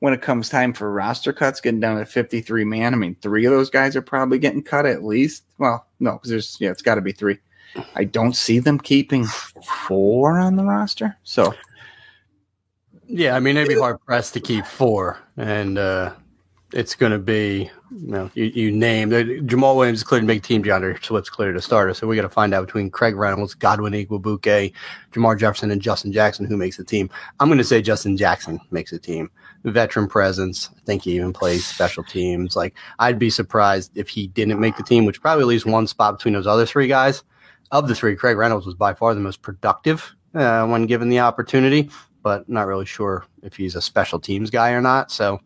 [0.00, 3.44] when it comes time for roster cuts, getting down to 53 man, I mean, three
[3.44, 5.44] of those guys are probably getting cut at least.
[5.58, 7.38] Well, no, because there's, yeah, it's got to be three.
[7.94, 9.24] I don't see them keeping
[9.86, 11.16] four on the roster.
[11.22, 11.54] So,
[13.06, 15.18] yeah, I mean, they'd be hard pressed to keep four.
[15.36, 16.12] And, uh,
[16.74, 20.42] it's going to be, you know, you, you name Jamaal Williams is clear to make
[20.42, 20.62] team.
[20.62, 21.94] D'Andre Swift's clear to starter.
[21.94, 24.72] So we got to find out between Craig Reynolds, Godwin Igwebuike,
[25.12, 27.08] Jermar Jefferson, and Justin Jackson who makes the team.
[27.38, 29.30] I'm going to say Justin Jackson makes the team.
[29.62, 30.68] Veteran presence.
[30.76, 32.56] I think he even plays special teams.
[32.56, 36.18] Like I'd be surprised if he didn't make the team, which probably leaves one spot
[36.18, 37.22] between those other three guys.
[37.70, 41.20] Of the three, Craig Reynolds was by far the most productive uh, when given the
[41.20, 41.88] opportunity,
[42.22, 45.10] but not really sure if he's a special teams guy or not.
[45.10, 45.40] So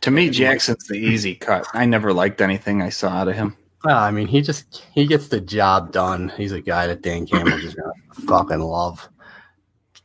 [0.00, 1.66] to me, Jackson's the easy cut.
[1.74, 3.56] I never liked anything I saw out of him.
[3.84, 6.32] Well, I mean, he just he gets the job done.
[6.36, 7.76] He's a guy that Dan Campbell just
[8.26, 9.08] fucking love.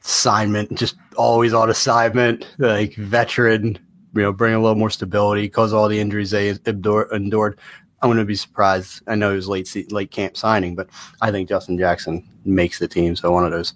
[0.03, 3.79] Assignment, just always on assignment, like veteran.
[4.15, 5.49] You know, bring a little more stability.
[5.49, 7.59] Cause all the injuries they endured.
[8.03, 9.01] I'm going to be surprised.
[9.07, 10.89] I know he was late late camp signing, but
[11.21, 13.15] I think Justin Jackson makes the team.
[13.15, 13.73] So one of those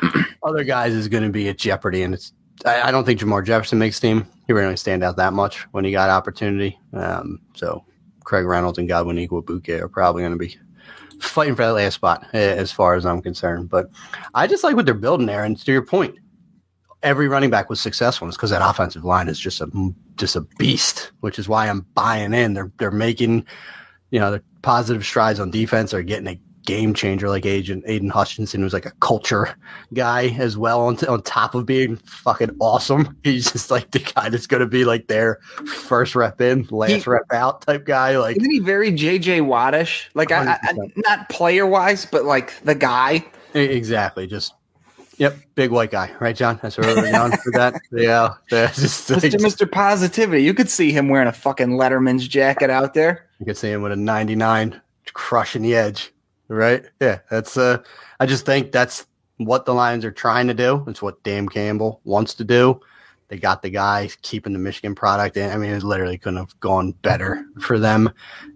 [0.44, 2.32] other guys is going to be at jeopardy, and it's
[2.64, 4.26] I, I, don't think Jermar Jefferson makes team.
[4.46, 6.78] He really stand out that much when he got opportunity.
[6.92, 7.84] Um, so
[8.24, 10.56] Craig Reynolds and Godwin Igwebuike are probably going to be
[11.20, 13.68] fighting for that last spot as far as I'm concerned.
[13.68, 13.90] But
[14.34, 15.44] I just like what they're building there.
[15.44, 16.16] And to your point,
[17.02, 18.28] every running back was successful.
[18.28, 19.68] Because that offensive line is just a
[20.16, 22.54] just a beast, which is why I'm buying in.
[22.54, 23.46] They're they're making
[24.10, 25.90] you know the positive strides on defense.
[25.90, 29.56] They're getting a game changer like Agent Aidan Hutchinson, who's like a culture
[29.94, 30.82] guy as well.
[30.82, 34.60] On, t- on top of being fucking awesome, he's just like the guy that's going
[34.60, 38.18] to be like their first rep in, last he, rep out type guy.
[38.18, 40.08] Like, isn't he very JJ Wattish?
[40.12, 43.24] Like, I, I, not player wise, but like the guy.
[43.54, 44.26] Exactly.
[44.26, 44.52] Just
[45.18, 46.58] Yep, big white guy, right, John?
[46.60, 47.80] That's where we're down for that.
[47.92, 49.40] Yeah, just, Mr.
[49.40, 49.70] Mr.
[49.70, 50.42] Positivity.
[50.42, 53.26] You could see him wearing a fucking Letterman's jacket out there.
[53.38, 54.78] You could see him with a 99
[55.14, 56.12] crushing the edge
[56.48, 56.84] right?
[57.00, 57.56] Yeah, that's.
[57.56, 57.82] Uh,
[58.20, 59.06] I just think that's
[59.38, 60.84] what the Lions are trying to do.
[60.86, 62.80] It's what Dan Campbell wants to do.
[63.28, 65.50] They got the guy keeping the Michigan product in.
[65.50, 68.06] I mean, it literally couldn't have gone better for them.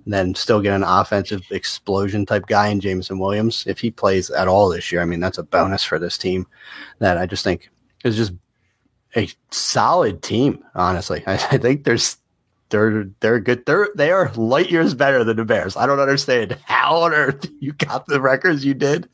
[0.04, 3.64] And then still get an offensive explosion type guy in Jameson Williams.
[3.66, 6.46] If he plays at all this year, I mean, that's a bonus for this team
[7.00, 7.68] that I just think
[8.04, 8.32] is just
[9.16, 11.24] a solid team, honestly.
[11.26, 12.18] I, I think there's
[12.70, 13.66] they're they're good.
[13.66, 15.76] They're they are light years better than the Bears.
[15.76, 19.08] I don't understand how on earth you got the records you did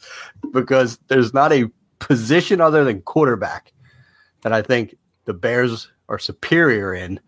[0.53, 3.73] because there's not a position other than quarterback
[4.43, 7.19] that I think the Bears are superior in,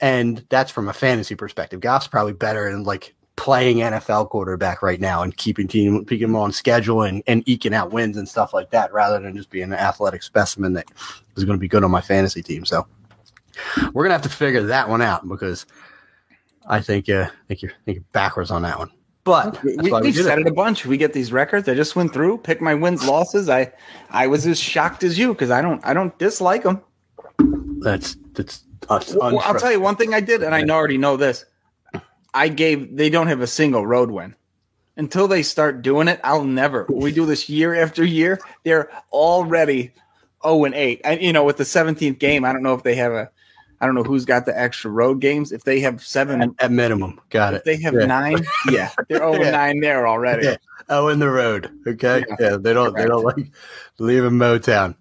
[0.00, 1.80] and that's from a fantasy perspective.
[1.80, 6.36] Goff's probably better in like playing NFL quarterback right now and keeping team keeping them
[6.36, 9.64] on schedule and, and eking out wins and stuff like that, rather than just being
[9.64, 10.86] an athletic specimen that
[11.36, 12.64] is going to be good on my fantasy team.
[12.64, 12.86] So
[13.92, 15.66] we're gonna have to figure that one out because
[16.66, 18.90] I think uh, I think you're I think you're backwards on that one.
[19.24, 20.84] But we, we, we said it a bunch.
[20.84, 21.66] We get these records.
[21.66, 23.48] I just went through, pick my wins, losses.
[23.48, 23.72] I
[24.10, 26.82] I was as shocked as you because I don't I don't dislike them.
[27.80, 28.64] That's that's.
[28.88, 31.46] Well, I'll tell you one thing I did, and I already know this.
[32.34, 34.34] I gave they don't have a single road win
[34.96, 36.20] until they start doing it.
[36.22, 36.86] I'll never.
[36.90, 38.38] We do this year after year.
[38.64, 39.92] They're already
[40.44, 41.00] 0 and 8.
[41.04, 43.30] And you know, with the 17th game, I don't know if they have a
[43.84, 45.52] I don't know who's got the extra road games.
[45.52, 47.66] If they have seven at, at minimum, got it.
[47.66, 48.06] they have yeah.
[48.06, 49.50] nine, yeah, they're over yeah.
[49.50, 50.46] nine there already.
[50.46, 50.56] Yeah.
[50.88, 51.70] Oh, in the road.
[51.86, 52.96] Okay, yeah, they don't Correct.
[52.96, 53.52] they don't like
[53.98, 54.96] leaving Motown,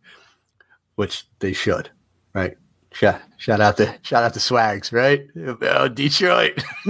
[0.96, 1.90] which they should,
[2.34, 2.58] right?
[2.92, 5.30] Shout, shout out to shout out to Swags, right?
[5.62, 6.62] Oh, Detroit.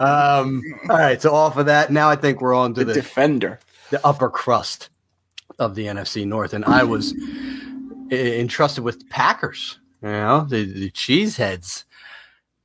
[0.00, 2.94] um, all right, so off of that, now I think we're on to the, the
[2.94, 4.88] defender, the upper crust
[5.60, 7.14] of the NFC North, and I was
[8.10, 11.84] entrusted with Packers you know, the, the cheeseheads.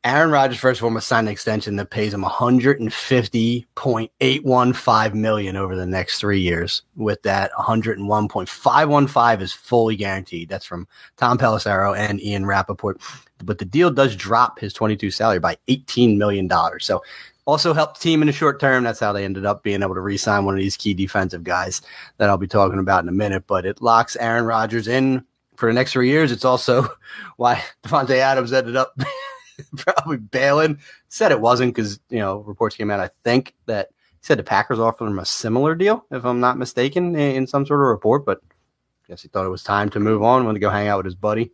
[0.05, 5.77] Aaron Rodgers first of all must sign an extension that pays him 150.815 million over
[5.77, 6.81] the next three years.
[6.97, 10.49] With that, 101.515 is fully guaranteed.
[10.49, 12.99] That's from Tom Pelissero and Ian Rapoport.
[13.45, 16.85] But the deal does drop his 22 salary by 18 million dollars.
[16.85, 17.01] So
[17.45, 18.83] also helped team in the short term.
[18.83, 21.81] That's how they ended up being able to re-sign one of these key defensive guys
[22.17, 23.45] that I'll be talking about in a minute.
[23.47, 26.31] But it locks Aaron Rodgers in for the next three years.
[26.31, 26.87] It's also
[27.37, 28.97] why Davante Adams ended up
[29.77, 30.79] probably bailing.
[31.09, 32.99] Said it wasn't because you know reports came out.
[32.99, 36.57] I think that he said the Packers offered him a similar deal, if I'm not
[36.57, 38.25] mistaken, in, in some sort of report.
[38.25, 40.45] But I guess he thought it was time to move on.
[40.45, 41.51] Wanted to go hang out with his buddy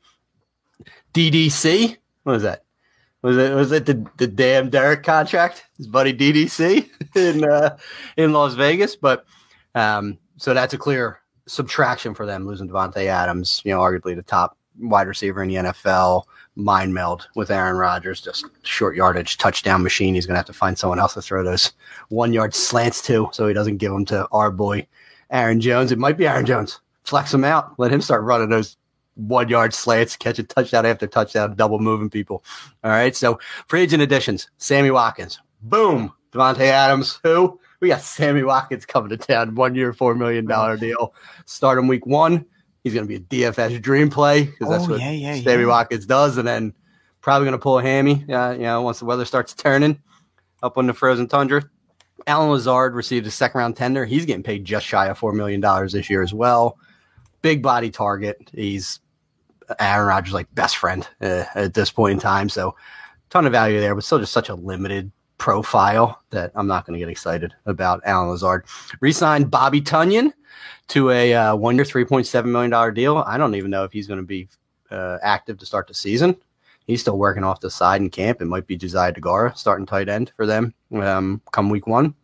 [1.14, 1.98] DDC.
[2.24, 2.64] What was that?
[3.22, 5.66] Was it was it the, the damn Derek contract?
[5.78, 7.78] His buddy DDC in uh,
[8.16, 8.96] in Las Vegas.
[8.96, 9.26] But
[9.76, 11.19] um, so that's a clear
[11.50, 15.56] subtraction for them losing Davante Adams, you know, arguably the top wide receiver in the
[15.56, 16.24] NFL,
[16.56, 20.14] mind meld with Aaron Rodgers, just short yardage touchdown machine.
[20.14, 21.74] He's going to have to find someone else to throw those
[22.10, 24.88] one yard slants to so he doesn't give them to our boy
[25.32, 25.92] Aaron Jones.
[25.92, 26.80] It might be Aaron Jones.
[27.04, 27.74] Flex him out.
[27.80, 28.78] Let him start running those
[29.16, 32.44] one yard slants, catching touchdown after touchdown, double moving people.
[32.84, 33.16] All right.
[33.16, 35.40] So free agent additions, Sammy Watkins.
[35.64, 36.14] Boom.
[36.32, 37.20] Davante Adams.
[37.24, 37.60] Who?
[37.80, 39.56] We got Sammy Watkins coming to town.
[39.56, 40.46] One year, $4 million
[40.80, 41.14] deal.
[41.46, 42.46] Start him week one.
[42.84, 45.64] He's going to be a DFS dream play because that's Oh, what yeah, yeah, Sammy
[45.64, 45.70] yeah.
[45.70, 46.38] Watkins does.
[46.38, 46.74] And then
[47.22, 50.02] probably going to pull a hammy, uh, you know, once the weather starts turning
[50.64, 51.64] up on the frozen tundra.
[52.28, 54.06] Allen Lazard received a second round tender.
[54.06, 56.78] He's getting paid just shy of $4 million this year as well.
[57.42, 58.50] Big body target.
[58.54, 59.00] He's
[59.80, 62.50] Aaron Rodgers' like best friend uh, at this point in time.
[62.50, 62.76] So
[63.30, 66.94] ton of value there, but still just such a limited profile that I'm not going
[66.94, 68.66] to get excited about Allen Lazard.
[69.00, 70.32] Resigned Bobby Tonyan
[70.90, 73.24] to a uh, one year, $3.7 million deal.
[73.26, 74.48] I don't even know if he's going to be
[74.92, 76.36] uh, active to start the season.
[76.86, 78.42] He's still working off the side in camp.
[78.42, 82.16] It might be Josiah Deguara starting tight end for them um, come week one.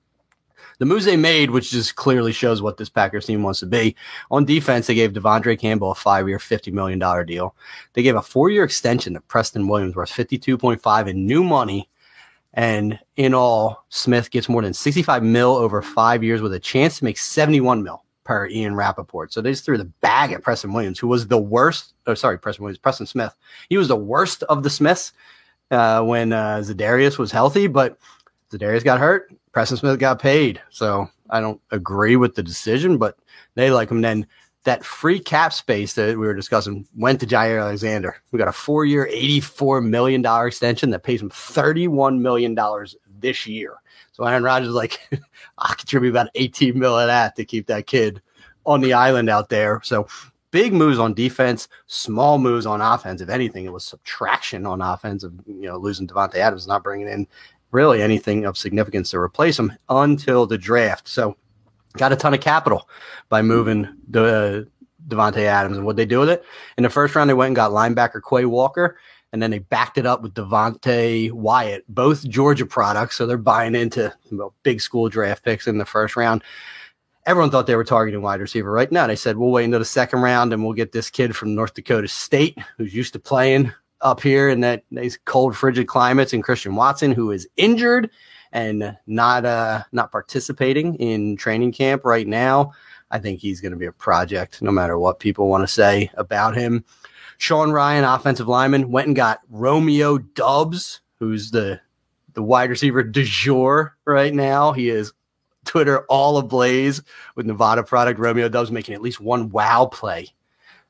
[0.80, 3.96] The moves they made, which just clearly shows what this Packers team wants to be.
[4.32, 7.56] On defense, they gave De'Vondre Campbell a five-year, $50 million deal.
[7.94, 11.90] They gave a four-year extension to Preston Williams worth 52.5 in new money.
[12.56, 16.98] And in all, Smith gets more than 65 mil over five years with a chance
[16.98, 19.34] to make 71 mil per Ian Rapoport.
[19.34, 21.94] So they just threw the bag at Preston Williams, who was the worst.
[22.08, 23.36] Oh, sorry, Preston Williams, Preston Smith.
[23.70, 25.12] He was the worst of the Smiths
[25.70, 28.00] uh, when uh, Zadarius was healthy, but
[28.52, 29.34] Zadarius got hurt.
[29.52, 30.62] Preston Smith got paid.
[30.70, 33.18] So I don't agree with the decision, but
[33.56, 34.02] they like him.
[34.02, 34.28] Then
[34.66, 38.18] that free cap space that we were discussing went to Jaire Alexander.
[38.32, 42.58] We got a four year, $84 million extension that pays him $31 million
[43.20, 43.76] this year.
[44.12, 45.08] So Aaron Rodgers is like,
[45.58, 48.22] I'll contribute about 18 mil of that to keep that kid
[48.66, 49.82] on the island out there.
[49.84, 50.08] So
[50.52, 53.22] big moves on defense, small moves on offense.
[53.22, 57.08] If anything, it was subtraction on offense of you know losing Davante Adams, not bringing
[57.08, 57.28] in
[57.72, 61.08] really anything of significance to replace him until the draft.
[61.08, 61.36] So
[61.98, 62.90] got a ton of capital
[63.30, 64.64] by moving the uh,
[65.08, 65.78] Davante Adams.
[65.78, 66.44] And what they do with it?
[66.78, 68.98] In the first round, they went and got linebacker Quay Walker,
[69.32, 73.16] and then they backed it up with Devonte Wyatt, both Georgia products.
[73.16, 76.44] So they're buying into you know, big school draft picks in the first round.
[77.26, 79.08] Everyone thought they were targeting wide receiver right now.
[79.08, 81.74] They said, we'll wait until the second round and we'll get this kid from North
[81.74, 86.44] Dakota State who's used to playing up here in that these cold, frigid climates, and
[86.44, 88.12] Christian Watson, who is injured
[88.56, 92.72] and not uh not participating in training camp right now.
[93.12, 96.10] I think he's going to be a project, no matter what people want to say
[96.16, 96.84] about him.
[97.38, 101.82] Sean Rhyan, offensive lineman, went and got Romeo Doubs, who's the
[102.34, 104.72] the wide receiver du jour right now.
[104.72, 105.12] He is
[105.66, 107.02] Twitter all ablaze
[107.36, 108.20] with Nevada product.
[108.20, 110.30] Romeo Doubs making at least one wow play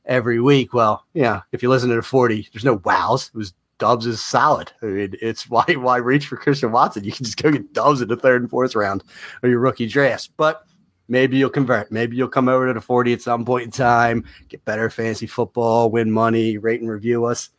[0.06, 0.72] every week.
[0.72, 3.32] Well, yeah, if you listen to the 40, there's no wows.
[3.34, 4.72] It was Doubs is solid.
[4.82, 7.04] I mean, it's why why reach for Christian Watson?
[7.04, 9.04] You can just go get Doubs in the third and fourth round
[9.44, 10.28] of your rookie drafts.
[10.28, 10.66] But
[11.08, 11.92] maybe you'll convert.
[11.92, 15.28] Maybe you'll come over to the 40 at some point in time, get better fantasy
[15.28, 17.50] football, win money, rate and review us.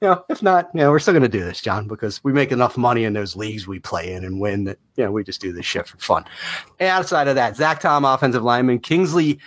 [0.00, 2.32] You know, if not, you know, we're still going to do this, John, because we
[2.32, 5.24] make enough money in those leagues we play in and win that, you know, we
[5.24, 6.24] just do this shit for fun.
[6.78, 9.38] And outside of that, Zach Tom, offensive lineman, Kingsley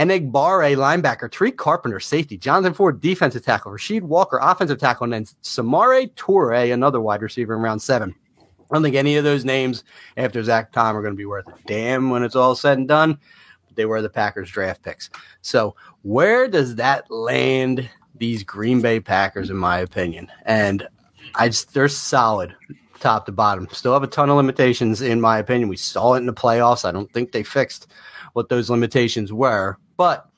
[0.00, 5.24] Enagbare, linebacker, Tariq Carpenter, safety, Jonathan Ford, defensive tackle, Rasheed Walker, offensive tackle, and then
[5.42, 8.14] Samori Toure, another wide receiver in round seven.
[8.38, 9.84] I don't think any of those names
[10.16, 12.88] after Zach Tom are going to be worth a damn when it's all said and
[12.88, 13.18] done.
[13.66, 15.10] But they were the Packers draft picks.
[15.42, 20.32] So where does that land these Green Bay Packers, in my opinion?
[20.46, 20.88] And
[21.34, 22.54] I just, they're solid
[23.00, 23.68] top to bottom.
[23.70, 25.68] Still have a ton of limitations, in my opinion.
[25.68, 26.86] We saw it in the playoffs.
[26.86, 27.92] I don't think they fixed
[28.32, 30.30] what those limitations were, but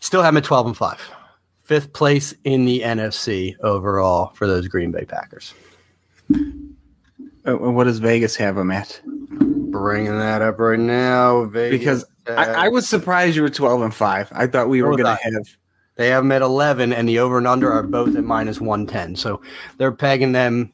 [0.00, 1.10] still have them at 12 and 5.
[1.62, 5.54] Fifth place in the NFC overall for those Green Bay Packers.
[7.46, 9.00] Uh, what does Vegas have them at?
[9.06, 13.94] Bringing that up right now, Vegas, Because I, I was surprised you were 12 and
[13.94, 14.32] 5.
[14.32, 15.18] I thought we were going I.
[15.18, 15.56] to have.
[15.94, 19.14] they have them at 11, and the over and under are both at minus 110.
[19.14, 19.40] So
[19.78, 20.72] they're pegging them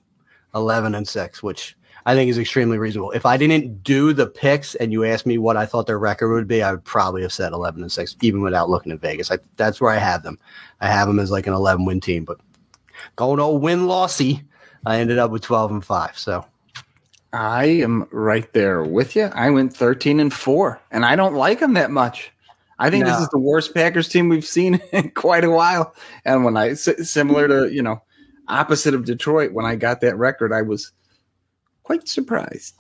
[0.55, 1.77] 11 and 6, which
[2.09, 3.11] I think is extremely reasonable.
[3.11, 6.33] If I didn't do the picks and you asked me what I thought their record
[6.33, 9.31] would be, I would probably have said 11 and 6, even without looking at Vegas.
[9.31, 10.39] I, that's where I have them.
[10.81, 12.41] I have them as like an 11 win team, but
[13.17, 14.43] going all win lossy,
[14.87, 16.19] I ended up with 12 and 5.
[16.19, 16.47] So
[17.35, 19.25] I am right there with you.
[19.35, 22.33] I went 13 and 4, and I don't like them that much.
[22.79, 25.95] I think this is the worst Packers team we've seen in quite a while.
[26.25, 28.01] And when I, similar to, you know,
[28.49, 30.93] opposite of Detroit, when I got that record, I was
[31.89, 32.75] quite surprised.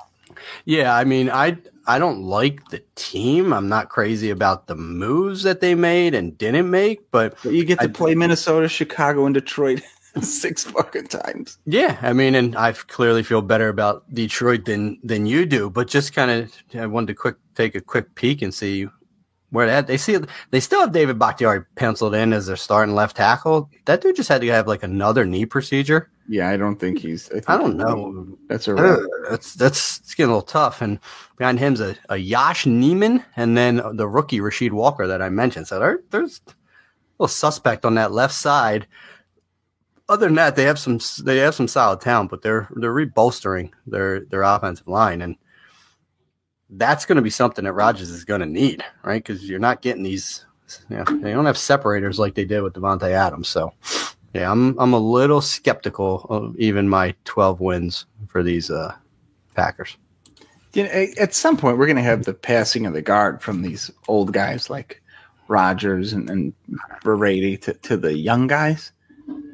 [0.66, 1.56] Yeah, I mean, I
[1.86, 3.52] I don't like the team.
[3.52, 7.64] I'm not crazy about the moves that they made and didn't make, but But you
[7.64, 9.80] get to I- play Minnesota, Chicago, and Detroit
[10.22, 11.59] six fucking times.
[11.64, 15.70] yeah, I mean, and I clearly feel better about Detroit than than you do.
[15.70, 18.86] But just kind of, I wanted to quick take a quick peek and see
[19.50, 20.18] where they, had, they see
[20.50, 23.70] they still have David Bakhtiari penciled in as their starting left tackle.
[23.86, 26.11] That dude just had to have like another knee procedure.
[26.29, 27.29] Yeah, I don't think he's.
[27.31, 28.39] I, think I don't know.
[28.49, 28.99] That's a Uh,
[29.31, 30.83] That's that's it's getting a little tough.
[30.83, 31.01] And
[31.37, 35.68] behind him's a, a Yosh Nijman and then the rookie Rasheed Walker that I mentioned.
[35.68, 36.53] So there, there's a
[37.18, 38.87] little suspect on that left side.
[40.11, 43.70] Other than that, they have some they have some solid talent, but they're they're rebolstering
[43.87, 45.37] their their offensive line, and
[46.70, 49.22] that's going to be something that Rodgers is going to need, right?
[49.22, 50.45] Because you're not getting these.
[50.91, 53.49] Yeah, they don't have separators like they did with Davante Adams.
[53.49, 53.72] So,
[54.39, 58.95] yeah, I'm I'm a little skeptical of even my 12 wins for these uh,
[59.55, 59.97] Packers.
[60.74, 63.62] You know, at some point, we're going to have the passing of the guard from
[63.62, 65.03] these old guys like
[65.49, 66.53] Rodgers and, and
[67.03, 68.93] Brady to, to the young guys.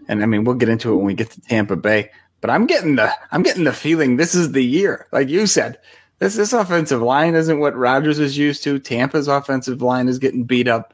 [0.09, 2.11] And I mean, we'll get into it when we get to Tampa Bay.
[2.41, 5.79] But I'm getting the I'm getting the feeling this is the year, like you said.
[6.19, 8.79] This this offensive line isn't what Rodgers is used to.
[8.79, 10.93] Tampa's offensive line is getting beat up.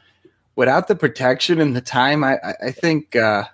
[0.54, 3.44] Without the protection and the time, I I, I think uh,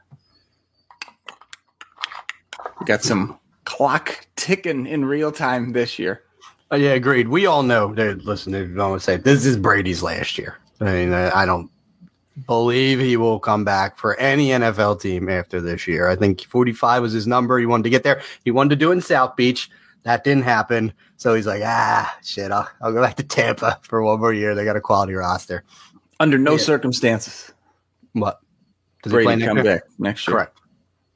[2.81, 6.22] we got some clock ticking in real time this year.
[6.70, 7.29] Oh, yeah, agreed.
[7.29, 7.93] We all know.
[7.95, 10.59] Dude, listen, I want to say this is Brady's last year.
[10.81, 11.70] I mean, I, I don't
[12.47, 16.09] believe he will come back for any NFL team after this year.
[16.09, 17.59] I think 45 was his number.
[17.59, 18.20] He wanted to get there.
[18.45, 19.70] He wanted to do it in South Beach.
[20.03, 20.93] That didn't happen.
[21.16, 24.55] So he's like, ah, shit, I'll, I'll go back to Tampa for one more year.
[24.55, 25.64] They got a quality roster.
[26.20, 26.59] Under no Yeah.
[26.59, 27.53] circumstances,
[28.12, 28.41] What?
[29.03, 29.64] Does Brady come year?
[29.64, 30.35] back next year.
[30.37, 30.59] Correct.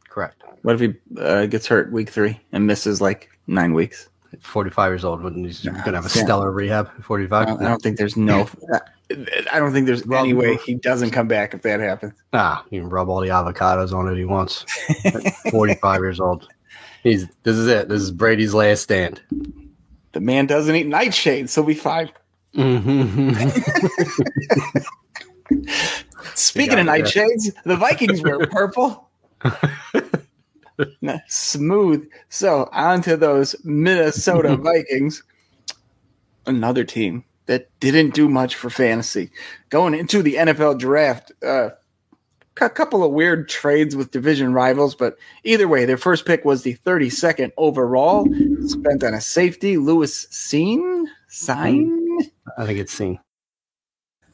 [0.09, 0.43] Correct.
[0.63, 4.09] What if he uh, gets hurt week three and misses like nine weeks?
[4.41, 6.23] 45 years old, when he's going to have a Yeah.
[6.25, 6.89] stellar rehab.
[6.97, 7.33] at 45.
[7.43, 8.49] I don't, I don't think there's no.
[9.53, 12.13] I don't think there's any way he doesn't come back if that happens.
[12.33, 14.65] Ah, he can rub all the avocados on it he wants.
[15.51, 16.47] 45 years old.
[17.03, 17.89] He's this is it.
[17.89, 19.21] This is Brady's last stand.
[20.13, 22.11] The man doesn't eat nightshades, so we fine.
[22.55, 23.35] Mhm.
[26.37, 29.09] Speaking of nightshades, the Vikings wear purple.
[31.29, 32.09] Smooth.
[32.29, 35.23] So on to those Minnesota Vikings.
[36.47, 39.31] Another team that didn't do much for fantasy.
[39.69, 41.71] Going into the NFL draft, uh,
[42.61, 46.63] a couple of weird trades with division rivals, but either way, their first pick was
[46.63, 48.27] the 32nd overall,
[48.67, 51.07] spent on a safety, Lewis Cine.
[51.29, 52.09] Sign?
[52.59, 53.19] I think it's seen.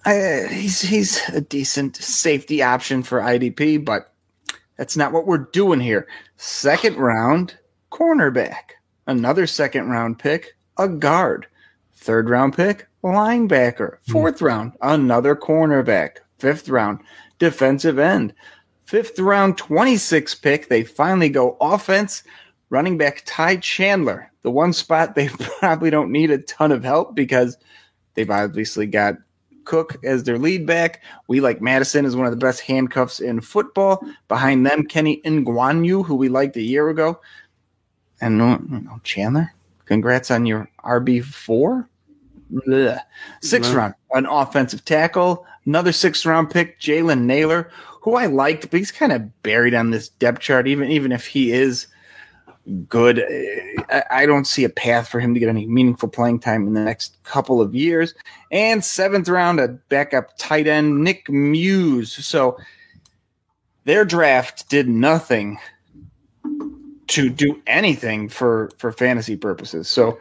[0.04, 4.12] Uh, he's he's a decent safety option for IDP, but
[4.76, 6.06] that's not what we're doing here.
[6.36, 7.56] Second round,
[7.90, 8.72] cornerback.
[9.06, 11.46] Another second round pick, a guard.
[11.94, 13.98] Third round pick, linebacker.
[14.06, 14.12] Hmm.
[14.12, 16.18] Fourth round, another cornerback.
[16.38, 17.00] Fifth round,
[17.38, 18.34] defensive end.
[18.84, 20.68] Fifth round, 26 pick.
[20.68, 22.22] They finally go offense.
[22.68, 25.28] Running back Ty Chandler, the one spot they
[25.60, 27.56] probably don't need a ton of help because
[28.14, 29.14] they've obviously got
[29.66, 31.02] Cook as their lead back.
[31.28, 34.02] We like Madison as one of the best handcuffs in football.
[34.28, 37.20] Behind them, Kene Nwangwu, who we liked a year ago.
[38.20, 39.52] And no, no, Chandler,
[39.84, 41.86] congrats on your RB4.
[42.52, 43.00] Blech.
[43.42, 45.44] Sixth round, an offensive tackle.
[45.66, 49.90] Another sixth round pick, Jalen Nailor, who I liked, but he's kind of buried on
[49.90, 51.88] this depth chart, even, even if he is
[52.88, 53.24] good.
[54.10, 56.80] I, don't see a path for him to get any meaningful playing time in the
[56.80, 58.14] next couple of years.
[58.50, 62.12] And seventh round, a backup tight end, Nick Muse.
[62.26, 62.56] So
[63.84, 65.58] their draft did nothing
[67.08, 69.88] to do anything for for fantasy purposes.
[69.88, 70.18] So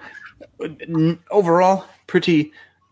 [1.32, 2.52] overall, pretty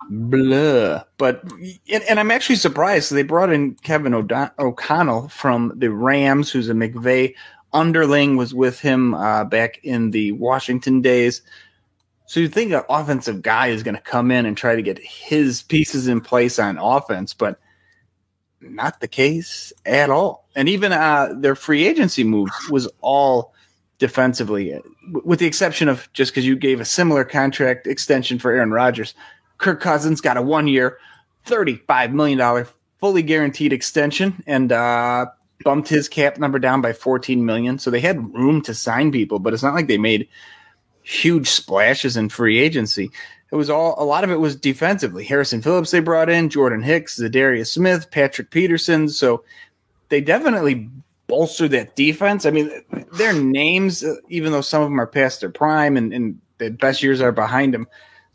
[0.10, 1.04] blah.
[1.18, 1.44] But
[1.92, 6.70] and, and I'm actually surprised they brought in Kevin O'Don- O'Connell from the Rams, who's
[6.70, 7.36] a McVay
[7.74, 11.42] underling, was with him uh, back in the Washington days.
[12.26, 14.98] So you think an offensive guy is going to come in and try to get
[15.00, 17.60] his pieces in place on offense, but
[18.62, 20.48] not the case at all.
[20.56, 23.54] And even uh, their free agency move was all
[24.00, 24.80] defensively,
[25.24, 29.14] with the exception of just because you gave a similar contract extension for Aaron Rodgers.
[29.58, 30.98] Kirk Cousins got a one year,
[31.46, 32.66] $35 million
[33.04, 35.26] fully guaranteed extension and uh,
[35.64, 37.80] bumped his cap number down by 14 million.
[37.80, 40.28] So they had room to sign people, but it's not like they made
[41.04, 43.12] huge splashes in free agency.
[43.52, 45.24] It was all a lot of it was defensively.
[45.24, 49.10] Harrison Phillips they brought in, Jordan Hicks, Zadarius Smith, Patrick Peterson.
[49.10, 49.44] So
[50.10, 50.90] they definitely
[51.28, 52.46] bolstered that defense.
[52.46, 52.72] I mean,
[53.14, 57.04] their names, even though some of them are past their prime and, and the best
[57.04, 57.88] years are behind them,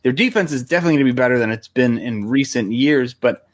[0.03, 3.15] their defense is definitely going to be better than it's been in recent years.
[3.15, 3.47] But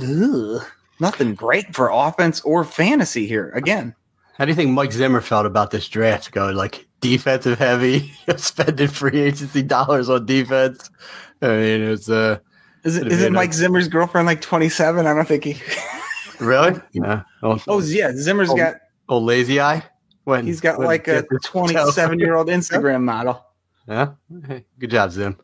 [0.00, 0.64] ugh,
[1.00, 3.50] nothing great for offense or fantasy here.
[3.54, 3.94] Again,
[4.38, 8.88] How do you think Mike Zimmer felt about this draft going like defensive heavy, spending
[8.88, 10.90] free agency dollars on defense?
[11.42, 12.38] I mean, it's uh
[12.84, 15.06] Is it, it been a- Mike Zimmer's girlfriend like 27?
[15.06, 15.56] I don't think he.
[16.40, 16.80] Really?
[16.92, 17.22] Yeah.
[17.44, 18.74] Oh, Oh yeah, Zimmer's Oh, got
[19.08, 19.84] old lazy eye.
[20.24, 23.40] When he's got when like a 27 year old Instagram model.
[23.86, 24.14] Yeah.
[24.48, 25.38] Hey, Good job, Zim.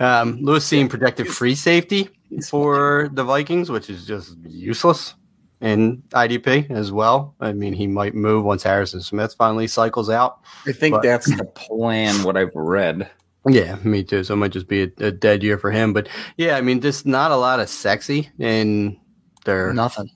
[0.00, 2.08] Um, Lewis Cine projected free safety
[2.48, 5.14] for the Vikings, which is just useless
[5.60, 7.34] in IDP as well.
[7.40, 10.40] I mean, he might move once Harrison Smith finally cycles out.
[10.66, 12.22] I think But- that's the plan.
[12.24, 13.10] What I've read.
[13.48, 14.22] Yeah, me too.
[14.22, 15.92] So it might just be a, a dead year for him.
[15.94, 18.98] But yeah, I mean, just not a lot of sexy in
[19.46, 20.10] their Nothing.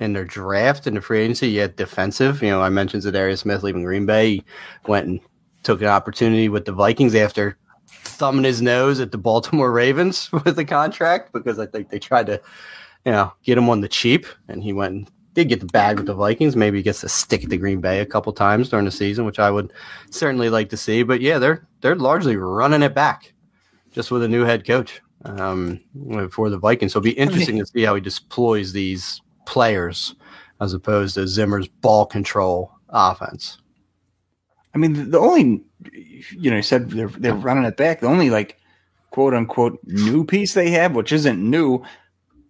[0.00, 2.42] in their draft and the free agency, yet defensive.
[2.42, 4.30] You know, I mentioned Zadarius Smith leaving Green Bay.
[4.30, 4.44] He
[4.88, 5.20] went and
[5.62, 7.56] took an opportunity with the Vikings after
[8.14, 12.26] thumbing his nose at the Baltimore Ravens with the contract because I think they tried
[12.26, 12.40] to,
[13.04, 15.96] you know, get him on the cheap, and he went and did get the bag
[15.96, 16.56] with the Vikings.
[16.56, 19.24] Maybe he gets a stick at the Green Bay a couple times during the season,
[19.24, 19.72] which I would
[20.10, 21.02] certainly like to see.
[21.02, 23.34] But yeah, they're they're largely running it back,
[23.90, 25.80] just with a new head coach um,
[26.30, 26.92] for the Vikings.
[26.92, 30.14] So it'll be interesting to see how he deploys these players
[30.60, 33.58] as opposed to Zimmer's ball control offense.
[34.74, 35.62] I mean, the- only,
[35.92, 38.00] you know, you said they're they're running it back.
[38.00, 38.58] The only like
[39.10, 41.82] quote unquote new piece they have, which isn't new,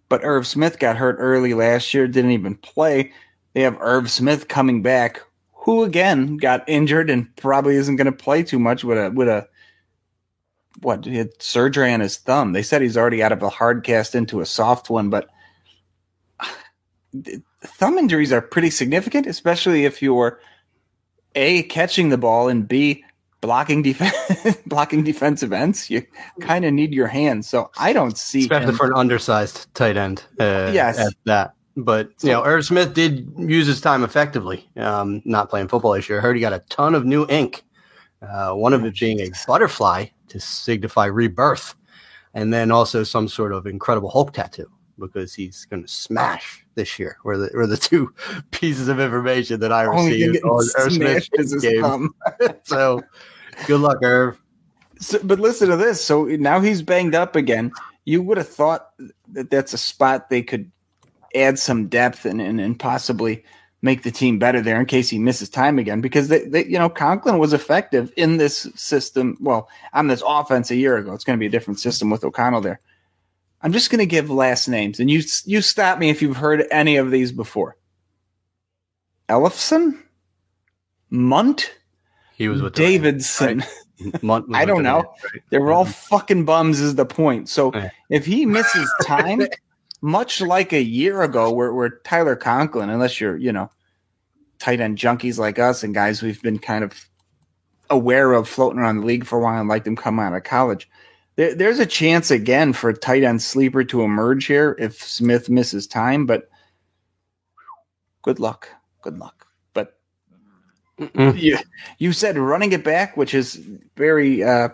[0.09, 3.11] but Irv Smith got hurt early last year, didn't even play.
[3.53, 5.21] They have Irv Smith coming back,
[5.53, 9.27] who again got injured and probably isn't going to play too much with a with
[9.27, 9.47] a
[10.81, 12.53] what he had surgery on his thumb.
[12.53, 15.29] They said he's already out of a hard cast into a soft one, but
[17.63, 20.39] thumb injuries are pretty significant, especially if you're
[21.35, 23.03] a catching the ball and b
[23.41, 24.15] blocking defense
[24.65, 25.89] blocking defensive ends.
[25.89, 26.03] You
[26.41, 29.97] kind of need your hands, so I don't see especially him- for an undersized tight
[29.97, 30.23] end.
[30.39, 30.97] Uh, Yes.
[30.99, 31.53] at that.
[31.77, 34.67] But you know, Irv Smith did use his time effectively.
[34.77, 36.19] Um, not playing football this year.
[36.19, 37.63] I heard he got a ton of new ink.
[38.21, 41.75] Uh, one of it being a butterfly to signify rebirth,
[42.33, 46.99] and then also some sort of incredible Hulk tattoo because he's going to smash this
[46.99, 47.17] year.
[47.23, 48.13] Were the were the two
[48.51, 52.13] pieces of information that I received on Irv Smith's smashed is his game.
[52.63, 53.01] So,
[53.67, 54.39] good luck, Irv.
[54.99, 56.03] So, but listen to this.
[56.03, 57.71] So now he's banged up again.
[58.05, 58.89] You would have thought
[59.29, 60.71] that that's a spot they could
[61.33, 63.43] add some depth and, and, and possibly
[63.81, 66.01] make the team better there in case he misses time again.
[66.01, 69.37] Because they, they, you know, Conklin was effective in this system.
[69.41, 71.13] Well, on this offense a year ago.
[71.13, 72.79] It's going to be a different system with O'Connell there.
[73.65, 76.67] I'm just going to give last names, and you you stop me if you've heard
[76.69, 77.77] any of these before.
[79.27, 79.99] Ellefson,
[81.09, 81.73] Mundt,
[82.35, 83.63] He was with Davidson.
[83.99, 84.21] Right?
[84.21, 84.97] Mundt I don't know.
[84.97, 85.41] Right?
[85.49, 85.93] They were all mm-hmm.
[85.93, 87.49] fucking bums, is the point.
[87.49, 87.89] So Yeah.
[88.11, 89.41] if he misses time,
[90.01, 93.71] much like a year ago, where, where Tyler Conklin, unless you're, you know,
[94.59, 97.09] tight end junkies like us and guys we've been kind of
[97.89, 100.43] aware of floating around the league for a while and like them come out of
[100.43, 100.87] college,
[101.35, 105.49] there, there's a chance again for a tight end sleeper to emerge here if Smith
[105.49, 106.25] misses time.
[106.25, 106.49] But
[108.21, 108.69] good luck.
[109.01, 109.47] Good luck.
[109.73, 109.97] But
[110.99, 111.39] Mm-mm.
[111.39, 111.57] you,
[111.97, 113.55] you said running it back, which is
[113.95, 114.69] very uh,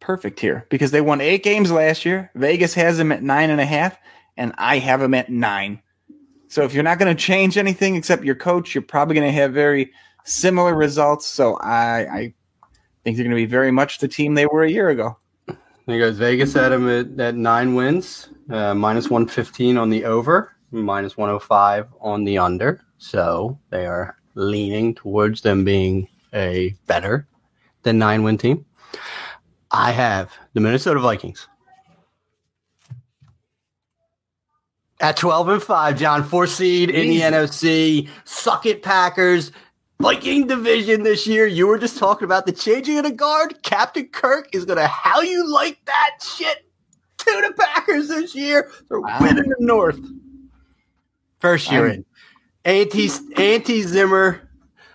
[0.00, 2.30] perfect here because they won eight games last year.
[2.34, 3.98] Vegas has them at nine and a half,
[4.36, 5.82] and I have them at nine.
[6.48, 9.32] So if you're not going to change anything except your coach, you're probably going to
[9.32, 9.92] have very
[10.24, 11.26] similar results.
[11.26, 12.34] So I, I
[13.04, 15.16] think they're going to be very much the team they were a year ago.
[15.88, 20.54] There goes Vegas at him at, at nine wins, uh, minus 115 on the over,
[20.70, 22.82] minus 105 on the under.
[22.98, 27.26] So they are leaning towards them being a better
[27.84, 28.66] than nine win team.
[29.70, 31.48] I have the Minnesota Vikings
[35.00, 37.20] at 12 and 5, John, four seed in the.
[37.20, 38.10] NFC.
[38.24, 39.52] Suck it, Packers.
[40.00, 41.46] Viking division this year.
[41.46, 43.62] You were just talking about the changing of the guard.
[43.62, 46.64] Captain Kirk is going to how you like that shit
[47.18, 48.70] to the Packers this year.
[48.88, 49.18] They're Wow.
[49.20, 49.98] winning the North.
[51.40, 52.04] First year I'm- in.
[52.64, 54.48] Anti anti Zimmer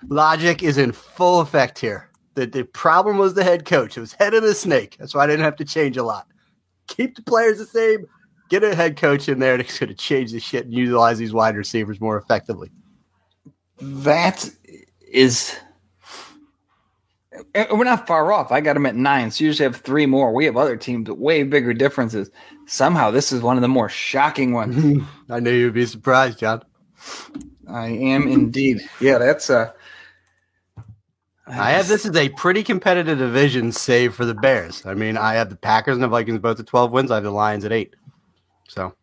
[0.10, 2.10] logic is in full effect here.
[2.36, 3.98] The, the problem was the head coach.
[3.98, 4.96] It was head of the snake.
[5.00, 6.28] That's why I didn't have to change a lot.
[6.88, 8.06] Keep the players the same.
[8.50, 11.34] Get a head coach in there that's going to change the shit and utilize these
[11.34, 12.70] wide receivers more effectively.
[13.80, 14.48] That
[15.14, 15.56] is.
[17.56, 18.52] We're not far off.
[18.52, 19.32] I got them at nine.
[19.32, 20.34] So you just have three more.
[20.34, 22.30] We have other teams with way bigger differences.
[22.68, 25.04] Somehow, this is one of the more shocking ones.
[25.30, 26.64] I knew you'd be surprised, John.
[27.68, 28.88] I am indeed.
[29.00, 29.72] Yeah, that's uh
[31.48, 34.86] I have this is a pretty competitive division, save for the Bears.
[34.86, 37.12] I mean, I have the Packers and the Vikings both at 12 wins.
[37.12, 37.96] I have the Lions at eight.
[38.70, 38.96] So,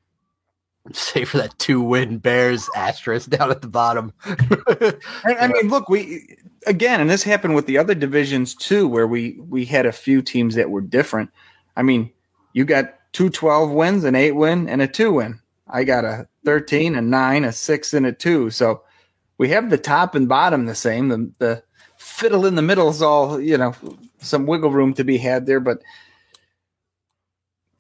[0.93, 4.13] save for that two win Bears asterisk down at the bottom.
[4.25, 9.39] I, mean, look, we again, and this happened with the other divisions too, where we
[9.49, 11.31] we had a few teams that were different.
[11.77, 12.11] I mean,
[12.53, 15.41] you got two 12 wins, an eight win, and a two win.
[15.69, 18.51] I got a 13, a nine, a six, and a two.
[18.51, 18.83] So
[19.39, 21.09] we have the top and bottom the same.
[21.09, 21.63] The, the
[21.97, 23.75] fiddle in the middle is all, you know,
[24.19, 25.83] some wiggle room to be had there, but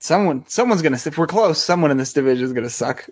[0.01, 3.07] someone someone's gonna if we're close, someone in this division is gonna suck.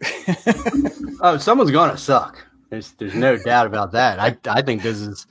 [1.20, 2.44] oh, someone's gonna suck.
[2.70, 4.18] There's there's no doubt about that.
[4.18, 5.26] I I think this is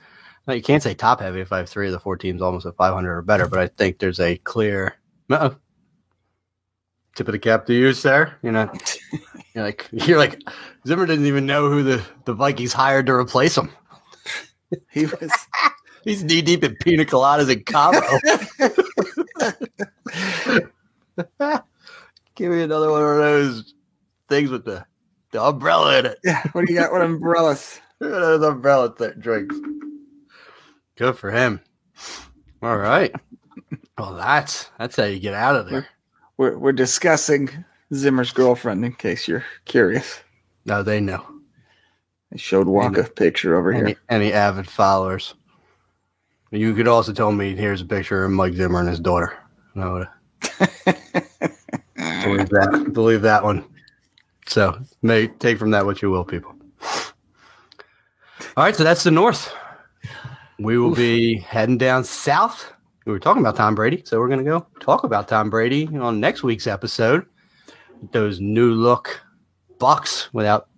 [0.47, 2.77] you can't say top heavy if I have three of the four teams almost at
[2.77, 4.95] 500 or better, but I think there's a clear
[5.29, 5.49] uh
[7.15, 8.33] tip of the cap to you, sir.
[8.43, 8.71] You know,
[9.55, 10.41] you're like you're like
[10.85, 13.71] Zimmer didn't even know who the the Vikings hired to replace him.
[14.91, 15.31] he was
[16.03, 17.99] he's knee deep in pina coladas in Cabo.
[22.35, 23.73] Give me another one of those
[24.29, 24.85] things with the
[25.31, 26.19] the umbrella in it.
[26.23, 26.91] Yeah, what do you got?
[26.91, 27.81] What umbrellas?
[27.99, 29.55] Those umbrella th- drinks.
[30.95, 31.59] Good for him.
[32.61, 33.11] All right.
[33.97, 35.87] Well, that's that's how you get out of there.
[36.37, 37.49] We're we're discussing
[37.93, 40.19] Zimmer's girlfriend in case you're curious.
[40.65, 41.25] No, they know.
[42.31, 43.99] I showed Walker a picture over any, here.
[44.09, 45.33] Any avid followers.
[46.51, 49.37] You could also tell me here's a picture of Mike Zimmer and his daughter.
[49.75, 50.05] No,
[51.95, 52.89] believe that.
[52.93, 53.65] Believe that one.
[54.47, 56.55] So may take from that what you will, people.
[58.55, 59.53] All right, so that's the north.
[60.59, 62.73] We will be heading down south.
[63.05, 65.87] We were talking about Tom Brady, so we're going to go talk about Tom Brady
[65.97, 67.25] on next week's episode.
[68.11, 69.21] Those new look
[69.79, 70.69] Bucks without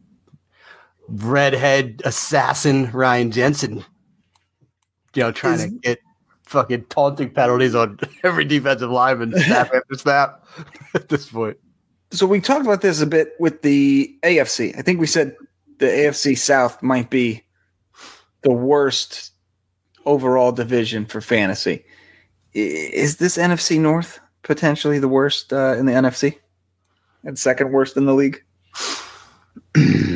[1.07, 3.85] redhead assassin Ryan Jensen,
[5.15, 5.99] you know, trying Is, to get
[6.49, 10.43] fucking taunting penalties on every defensive lineman snap after snap
[10.95, 11.57] at this point.
[12.11, 14.77] So we talked about this a bit with the AFC.
[14.77, 15.35] I think we said
[15.77, 17.43] the AFC South might be
[18.41, 19.31] the worst
[20.05, 21.85] overall division for fantasy.
[22.53, 26.39] Is this NFC North potentially the worst uh, in the NFC
[27.23, 28.43] and second worst in the league?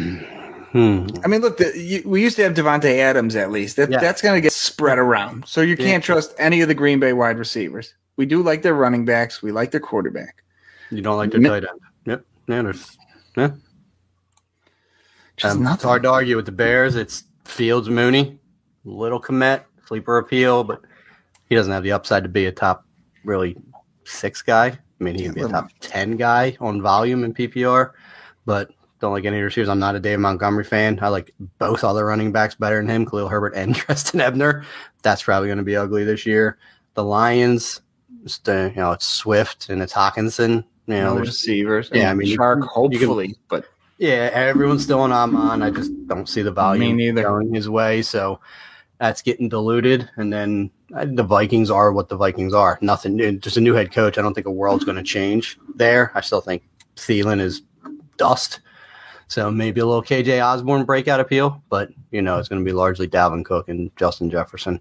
[0.73, 1.05] Hmm.
[1.23, 3.75] I mean, look, the, you, we used to have Davante Adams at least.
[3.75, 3.99] That, yeah.
[3.99, 5.47] That's going to get spread around.
[5.47, 7.93] So you can't trust any of the Green Bay wide receivers.
[8.17, 9.43] We do like their running backs.
[9.43, 10.43] We like their quarterback.
[10.89, 11.79] You don't like their tight end.
[12.05, 12.25] Yep.
[12.47, 12.97] Yeah, there's,
[13.37, 13.51] yeah.
[15.43, 16.95] Um, it's hard to argue with the Bears.
[16.95, 18.39] It's Fields Mooney,
[18.83, 20.81] little commit, sleeper appeal, but
[21.49, 22.85] he doesn't have the upside to be a top
[23.23, 23.55] really
[24.05, 24.67] six guy.
[24.67, 27.91] I mean, he can be a top 10 guy on volume in PPR,
[28.45, 28.71] but
[29.03, 29.67] don't like any of the receivers.
[29.67, 30.97] I'm not a Dave Montgomery fan.
[31.01, 34.65] I like both other running backs better than him, Khalil Herbert and Trestan Ebner.
[35.01, 36.57] That's probably going to be ugly this year.
[36.93, 37.81] The Lions,
[38.23, 40.63] just, uh, you know, it's Swift and it's Hockenson.
[40.87, 41.89] You know, no receivers.
[41.93, 43.65] Yeah, I mean, Chark, hopefully, can, but
[43.97, 45.61] yeah, everyone's still on Amon.
[45.61, 48.01] I just don't see the value going his way.
[48.01, 48.39] So
[48.99, 50.09] that's getting diluted.
[50.15, 52.79] And then uh, the Vikings are what the Vikings are.
[52.81, 53.37] Nothing, new.
[53.37, 54.17] just a new head coach.
[54.17, 56.11] I don't think a world's going to change there.
[56.15, 56.63] I still think
[56.95, 57.63] Thielen is
[58.17, 58.61] dust.
[59.33, 62.71] So maybe a little KJ Osborne breakout appeal, but you know it's going to be
[62.71, 64.79] largely Dalvin Cook and Justin Jefferson.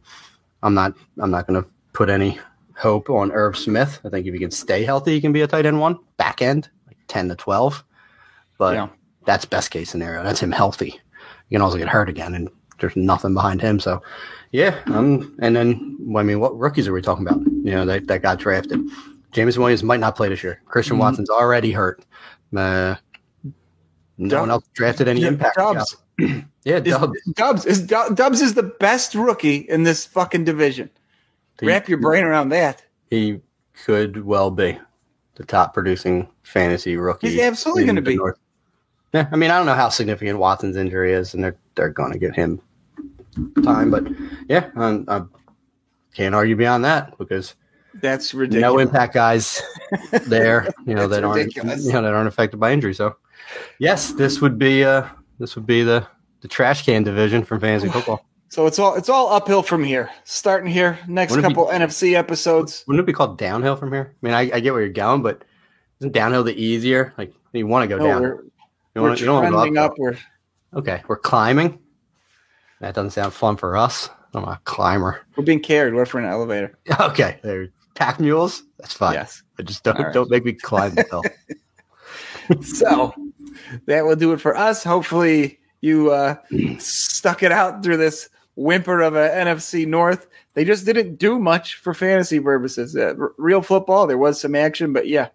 [0.63, 2.39] I'm not I'm not going to put any
[2.77, 3.99] hope on Irv Smith.
[4.05, 6.43] I think if he can stay healthy, he can be a tight end one back
[6.43, 7.83] end like ten to twelve.
[8.59, 8.89] But yeah.
[9.25, 10.23] that's best case scenario.
[10.23, 11.01] That's him healthy.
[11.49, 13.81] You can also get hurt again, and there's nothing behind him.
[13.81, 14.03] So
[14.51, 17.41] yeah, um, and then I mean, what rookies are we talking about?
[17.41, 18.81] You know that that got drafted.
[19.31, 20.61] James Williams might not play this year.
[20.67, 21.05] Christian mm-hmm.
[21.05, 22.05] Watson's already hurt.
[22.55, 22.97] Uh,
[24.23, 25.57] no one else drafted any yeah, impact.
[25.57, 25.97] Doubs.
[26.65, 27.17] yeah, Doubs.
[27.17, 30.91] Is, Doubs is Doubs is the best rookie in this fucking division.
[31.61, 32.85] He, Wrap your brain around that.
[33.11, 33.41] He
[33.85, 34.79] could well be
[35.35, 37.31] the top producing fantasy rookie.
[37.31, 38.17] He's absolutely going to be.
[38.17, 38.39] North.
[39.13, 42.13] Yeah, I mean, I don't know how significant Watson's injury is, and they're they're going
[42.13, 42.61] to get him
[43.63, 44.07] time, but
[44.49, 45.23] yeah, I'm, I
[46.15, 47.55] can't argue beyond that because
[47.95, 48.63] that's ridiculous.
[48.63, 49.63] No impact guys
[50.27, 52.95] there, you know that aren't you know that aren't affected by injury.
[52.95, 53.17] So
[53.79, 56.07] Yes, this would be uh this would be the
[56.41, 58.25] the trash can division from fantasy football.
[58.49, 60.11] So it's all it's all uphill from here.
[60.25, 62.85] Starting here, next wouldn't couple be, NFC episodes.
[62.87, 64.15] Wouldn't it be called downhill from here?
[64.23, 65.43] I mean, I, I get where you're going, but
[66.01, 67.15] isn't downhill the easier?
[67.17, 68.23] Like you want to go no, down.
[68.23, 68.43] We're,
[68.95, 69.95] you want, we're trending up.
[69.97, 70.19] We're
[70.75, 71.03] okay.
[71.09, 71.79] We're climbing.
[72.81, 74.11] That doesn't sound fun for us.
[74.35, 75.21] I'm a climber.
[75.37, 75.95] We're being carried.
[75.95, 76.77] We're for an elevator.
[77.01, 77.69] Okay, there.
[77.95, 78.65] Pack mules.
[78.79, 79.15] That's fine.
[79.15, 79.43] Yes.
[79.57, 80.13] But just don't right.
[80.13, 81.23] don't make me climb the hill.
[82.63, 83.15] so
[83.87, 84.85] that will do it for us.
[84.85, 86.37] Hopefully, you uh,
[86.79, 90.27] stuck it out through this whimper of a NFC North.
[90.55, 92.97] They just didn't do much for fantasy purposes.
[92.97, 95.29] Uh, r- real football, there was some action, but yeah,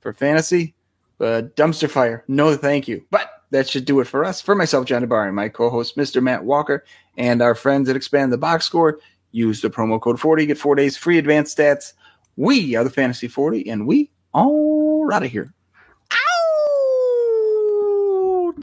[0.00, 0.74] for fantasy,
[1.20, 2.24] uh, dumpster fire.
[2.28, 3.04] No, thank you.
[3.10, 4.40] But that should do it for us.
[4.40, 6.22] For myself, John DeBar, and my co-host, Mr.
[6.22, 6.84] Matt Walker,
[7.16, 8.98] and our friends at Expand the Box Score.
[9.32, 11.92] Use the promo code 40, get four days free advanced stats.
[12.36, 15.52] We are the Fantasy 40, and we all out of here.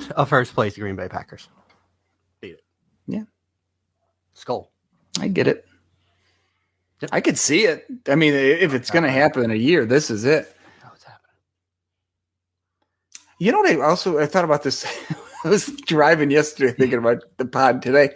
[0.10, 1.48] Out of first place, Green Bay Packers.
[2.42, 2.64] Beat it.
[3.08, 3.24] Yeah.
[4.34, 4.72] Skull.
[5.20, 5.66] I get it.
[7.02, 7.10] Yep.
[7.14, 7.86] I could see it.
[8.08, 10.56] I mean, if it's going to happen in a year, this is it.
[10.84, 11.32] Oh, what's happening?
[13.40, 13.72] You know what?
[13.72, 14.86] I also I thought about this.
[15.44, 18.10] I was driving yesterday, thinking about the pod today.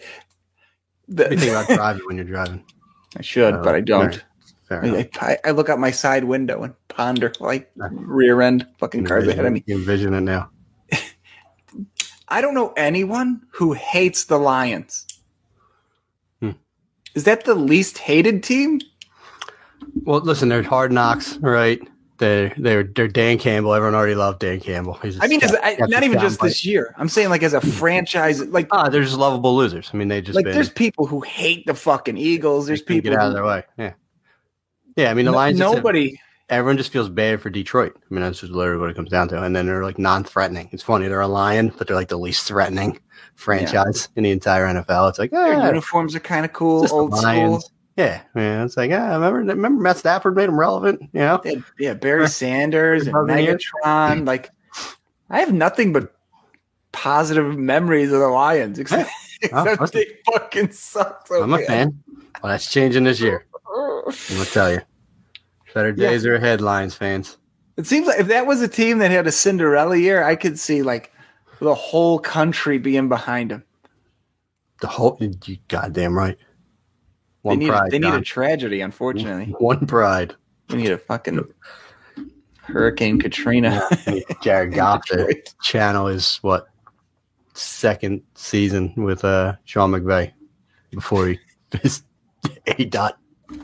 [1.08, 2.64] What do you think about driving when you're driving?
[3.18, 4.24] I should, Uh, but I don't.
[4.68, 5.08] Fair enough.
[5.22, 9.28] I, I, I look out my side window and ponder like rear end fucking cars
[9.28, 9.64] ahead of me.
[9.68, 10.50] You envision it now.
[12.28, 15.06] I don't know anyone who hates the Lions.
[16.42, 16.52] Hmm.
[17.14, 18.82] Is that the least hated team?
[20.04, 21.80] Well, listen, they're hard knocks, right?
[22.18, 23.74] They're they're they're Dan Campbell.
[23.74, 24.94] Everyone already loved Dan Campbell.
[24.96, 26.44] He's I mean, I, not even just soundbite.
[26.44, 26.96] this year.
[26.98, 29.90] I'm saying like as a franchise, like Ah, they're just lovable losers.
[29.94, 32.68] I mean, they just like been, there's people who hate the fucking Eagles.
[32.68, 33.64] There's people get out of their way.
[33.78, 33.94] Yeah,
[34.96, 35.12] yeah.
[35.12, 35.60] I mean, the no- Lions.
[35.60, 36.18] just have- nobody.
[36.50, 37.96] Everyone just feels bad for Detroit.
[37.96, 39.42] I mean, that's just literally what it comes down to.
[39.42, 40.70] And then they're like non-threatening.
[40.72, 43.00] It's funny they're a lion, but they're like the least threatening
[43.36, 45.10] franchise in the entire NFL.
[45.10, 47.64] It's like, Their ah, uniforms are kind of cool, old school.
[47.98, 48.66] Yeah, yeah.
[48.66, 51.02] It's like, ah, remember, remember Matt Stafford made them relevant.
[51.14, 54.28] You know, had- yeah, Barry Sanders and Megatron.
[54.28, 54.52] Like,
[55.30, 56.14] I have nothing but
[56.92, 59.10] positive memories of the Lions, except,
[59.42, 61.28] except they fucking suck.
[61.28, 62.04] So I'm a fan.
[62.44, 63.46] Well, that's changing this year.
[63.76, 64.82] I'm gonna tell you,
[65.76, 66.10] better Yeah.
[66.10, 67.38] days are ahead, Lions fans.
[67.78, 70.58] It seems like if that was a team that had a Cinderella year, I could
[70.58, 71.12] see like
[71.60, 73.64] the whole country being behind them.
[74.82, 76.38] The whole, you goddamn right.
[76.38, 77.92] They One need, pride.
[77.92, 79.54] they need a tragedy, unfortunately.
[79.60, 80.34] One pride.
[80.70, 81.42] We need a fucking
[82.62, 83.88] Hurricane Katrina.
[84.42, 86.68] Jared Goff to channel is what
[87.54, 90.32] second season with uh Sean McVay
[90.92, 91.40] before he
[91.82, 92.04] his
[92.68, 93.18] A dot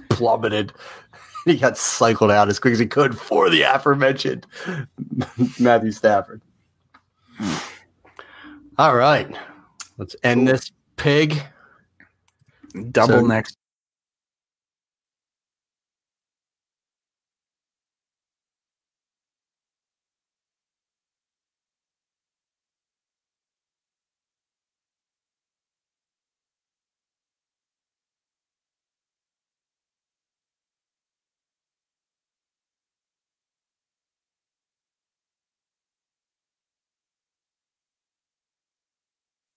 [0.09, 0.73] plummeted.
[1.45, 4.45] He got cycled out as quick as he could for the aforementioned
[5.59, 6.41] Matthew Stafford.
[8.77, 9.35] All right,
[9.97, 11.41] let's end this pig.
[12.91, 13.57] Double So- next.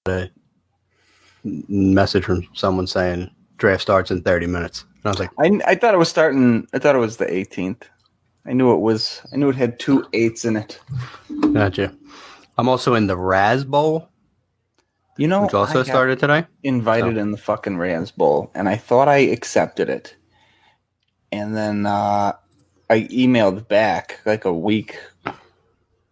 [0.07, 0.31] A
[1.45, 4.85] message from someone saying draft starts in 30 minutes.
[4.97, 6.67] And I was like, I, I thought it was starting.
[6.75, 7.85] I thought it was the 18th.
[8.47, 9.23] I knew it was.
[9.33, 10.79] I knew it had two eights in it.
[11.55, 11.95] gotcha.
[12.59, 14.11] I'm also in the Raz Bowl,
[15.17, 16.45] You know, which also started today.
[16.63, 20.15] invited So- in the fucking Rams Bowl, and I thought I accepted it,
[21.33, 22.33] and then uh,
[22.91, 24.99] I emailed back like a week,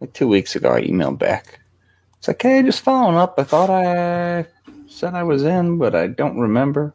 [0.00, 0.72] like two weeks ago.
[0.72, 1.58] I emailed back.
[2.22, 3.34] It's like, hey, just following up.
[3.36, 4.46] I thought I
[4.86, 6.94] said I was in, but I don't remember.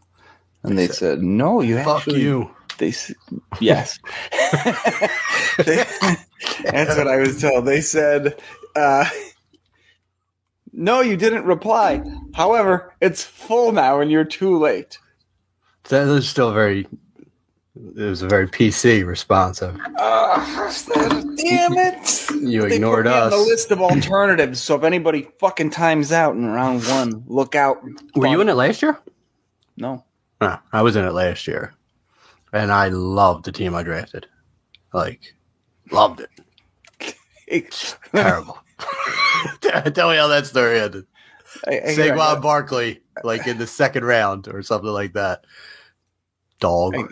[0.64, 2.50] And they said, no, you Fuck actually you.
[2.78, 2.94] They
[3.60, 4.00] yes,
[5.58, 5.84] They-
[6.64, 7.66] that's what I was told.
[7.66, 8.40] They said,
[8.74, 9.04] uh,
[10.72, 12.04] "No, you didn't reply.
[12.34, 14.98] However, it's full now, and you're too late."
[15.90, 16.88] That is still very.
[17.96, 19.62] It was a very PC response.
[19.62, 20.72] Of, Uh,
[21.36, 22.30] damn it!
[22.42, 23.34] you They ignored put me on us.
[23.34, 24.62] the list of alternatives.
[24.62, 27.78] So if anybody fucking times out in round one, look out.
[28.16, 28.98] Were you in it last year?
[29.78, 30.04] No.
[30.42, 31.74] No, I was in it last year,
[32.54, 34.28] and I loved the team I drafted.
[34.94, 35.34] Like,
[35.92, 37.16] loved it.
[38.12, 38.58] Terrible.
[39.62, 41.06] Tell me how that story ended.
[41.68, 45.46] I, I, hear- Saquon Barkley, like in the second round or something like that.
[46.60, 46.96] Dog.
[46.96, 47.06] I-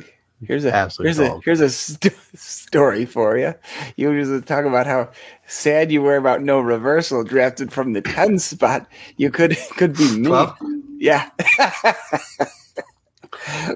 [0.48, 3.54] Here's a Absolute here's a here's a st- story for you.
[3.96, 5.10] You usually talking about how
[5.48, 8.88] sad you were about no reversal drafted from the 10 spot.
[9.18, 10.28] You could could be me.
[10.28, 10.58] Twelve?
[10.98, 11.30] Yeah.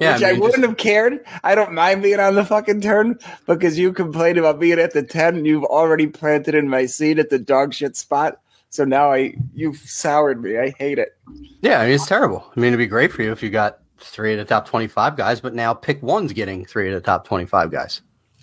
[0.02, 1.24] Yeah, Which I I, wouldn't have cared.
[1.44, 5.04] I don't mind being on the fucking turn because you complained about being at the
[5.04, 8.40] 10 and you've already planted in my seat at the dog shit spot.
[8.70, 10.58] So now I you've soured me.
[10.58, 11.18] I hate it.
[11.62, 12.46] Yeah, I mean, it's terrible.
[12.56, 15.16] I mean, it'd be great for you if you got three of the top 25
[15.16, 18.02] guys, but now pick one's getting three of the top 25 guys.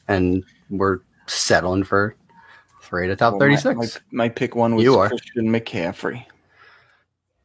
[0.08, 2.14] And we're settling for
[2.82, 5.08] three of the top Well, 36 My, my pick one was You are.
[5.08, 6.24] Christian McCaffrey.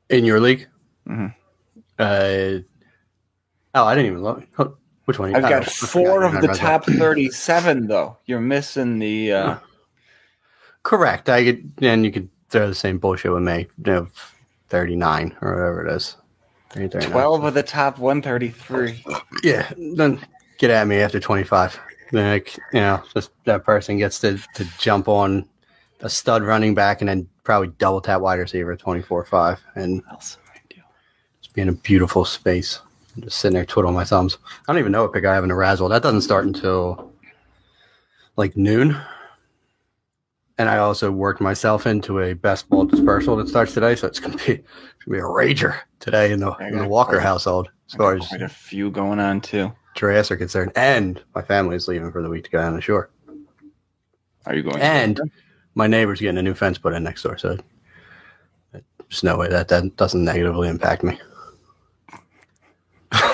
[0.09, 0.68] in your league.
[1.07, 1.34] Mhm.
[1.97, 2.62] Uh,
[3.76, 4.43] oh, I didn't even look.
[5.05, 5.34] Which one?
[5.36, 6.55] I've got four of the read that.
[6.57, 8.18] top 37, though.
[8.26, 9.34] You're missing the.
[9.34, 9.55] Uh,
[10.84, 11.30] Correct.
[11.30, 13.68] I could, and you could throw the same bullshit with me.
[13.86, 14.07] You know,
[14.70, 16.18] 39 or whatever it is.
[16.74, 17.11] 30, 39.
[17.11, 19.03] 12 of the top 133.
[19.43, 19.72] Yeah.
[19.95, 20.19] Then
[20.57, 21.80] get at me after 25.
[22.13, 25.47] Like, you know, just that person gets to, to jump on
[26.01, 30.11] a stud running back and then probably double tap wide receiver 24 5 and What
[30.13, 30.82] else would do?
[31.41, 32.80] just be in a beautiful space.
[33.15, 34.38] I'm just sitting there twiddling my thumbs.
[34.45, 35.89] I don't even know what pick I have in the Razzle.
[35.89, 37.11] That doesn't start until
[38.38, 38.97] like noon.
[40.62, 44.20] And I also worked myself into a best ball dispersal that starts today, so it's
[44.20, 47.95] gonna be it's gonna be a rager today in the, in the Walker household as
[47.95, 49.74] I far as quite a few going on too.
[50.03, 50.72] Are concerned.
[50.76, 53.09] And my family is leaving for the week to go down the shore.
[54.45, 54.80] Are you going?
[54.80, 55.20] And
[55.74, 57.57] my neighbor's getting a new fence put in next door, so
[58.72, 61.20] there's no way that that doesn't negatively impact me.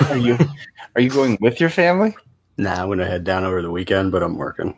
[0.08, 0.38] are you
[0.94, 2.16] are you going with your family?
[2.56, 4.74] Nah, I'm gonna head down over the weekend, but I'm working.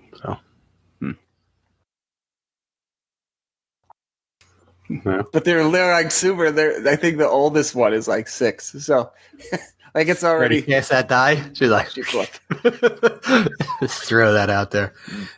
[5.05, 5.29] So.
[5.33, 6.51] But they're they're like super.
[6.51, 8.73] They're I think the oldest one is like six.
[8.85, 9.11] So
[9.95, 11.51] like it's already to cast that die?
[11.55, 12.41] She's like, She's like,
[13.81, 14.95] just throw that out there.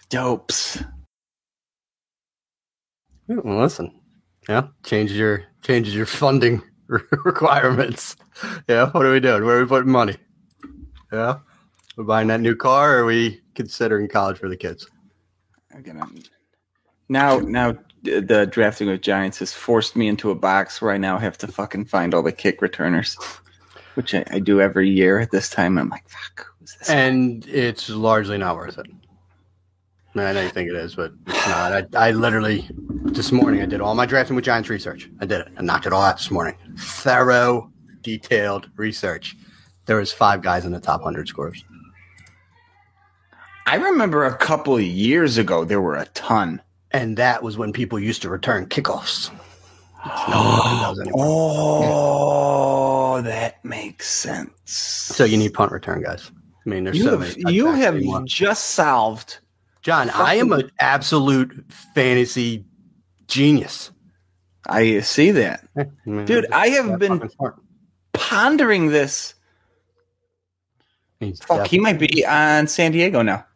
[0.09, 0.83] dopes.
[3.29, 3.93] Well, listen,
[4.49, 6.63] yeah, changes your changes your funding
[7.25, 8.17] requirements.
[8.69, 9.45] Yeah, what are we doing?
[9.45, 10.17] Where are we putting money?
[11.13, 11.39] Yeah,
[11.97, 12.97] we're buying that new car.
[12.97, 14.87] Or are we considering college for the kids?
[15.75, 16.07] I'm gonna
[17.13, 21.19] now now the drafting with Giants has forced me into a box where I now
[21.19, 23.17] have to fucking find all the kick returners,
[23.95, 25.79] which I, I do every year at this time.
[25.79, 26.47] I'm like, fuck,
[26.89, 28.87] and it's largely not worth it.
[30.15, 31.73] I know you think it is, but it's not.
[31.73, 32.69] I, I literally
[33.05, 35.09] this morning I did all my drafting with Giants research.
[35.21, 35.49] I did it.
[35.57, 36.57] I knocked it all out this morning.
[36.79, 37.71] Thorough,
[38.03, 39.37] detailed research.
[39.87, 41.65] There was five guys in the top hundred scores.
[43.67, 46.61] I remember a couple of years ago there were a ton.
[46.93, 49.31] And that was when people used to return kickoffs.
[50.05, 51.25] It's not what it does anymore.
[51.27, 54.53] Oh, that makes sense.
[54.71, 56.31] So you need punt return guys.
[56.67, 57.55] I mean, there's you so have, many.
[57.55, 58.23] you have anymore.
[58.25, 59.39] just solved.
[59.83, 60.11] John.
[60.11, 61.53] I am an absolute
[61.95, 62.65] fantasy
[63.27, 63.91] genius,
[64.69, 65.67] I see that.
[65.77, 67.31] I mean, Dude, I'm I just have been-
[68.13, 69.35] Pondering this.
[71.19, 73.47] He's Fuck, he might be on San Diego now.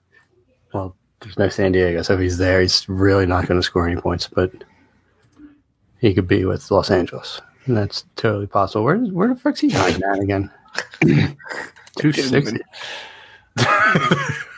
[0.72, 0.96] Well,
[1.26, 4.00] there's no San Diego, so if he's there, he's really not going to score any
[4.00, 4.28] points.
[4.28, 4.52] But
[5.98, 8.84] he could be with Los Angeles, and that's totally possible.
[8.84, 10.50] Where where the fuck's he hiding at again?
[11.98, 12.60] Two sixty.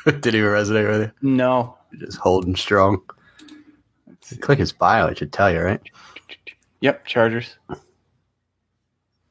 [0.04, 1.12] Did he resonate with you?
[1.22, 1.78] No.
[1.98, 3.00] Just holding strong.
[4.40, 5.80] Click his bio; it should tell you, right?
[6.80, 7.56] Yep, Chargers.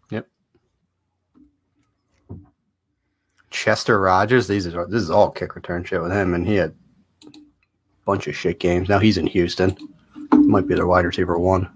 [0.09, 0.27] Yep.
[3.51, 4.47] Chester Rogers.
[4.47, 6.86] These are this is all kick return shit with him, and he had a
[8.07, 8.89] bunch of shit games.
[8.89, 9.77] Now he's in Houston.
[10.31, 11.69] Might be their wide receiver one.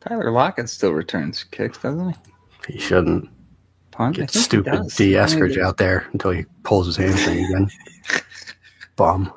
[0.00, 2.74] Tyler Lockett still returns kicks, doesn't he?
[2.74, 3.28] He shouldn't.
[3.90, 4.16] Punt.
[4.16, 4.88] Get stupid.
[4.96, 7.70] Dee Eskridge out there until he pulls his hamstring again.
[8.96, 9.32] Bum.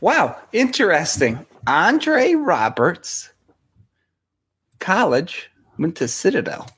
[0.00, 1.44] Wow, interesting.
[1.66, 3.30] Andre Roberts,
[4.78, 6.68] college, went to Citadel.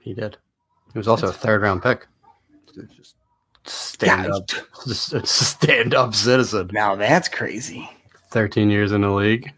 [0.00, 0.36] He did.
[0.92, 2.06] He was also a third round pick.
[3.68, 4.50] Just stand Yeah, up,
[4.86, 6.70] just a stand up citizen.
[6.72, 7.88] Now that's crazy.
[8.30, 9.52] Thirteen years in the league.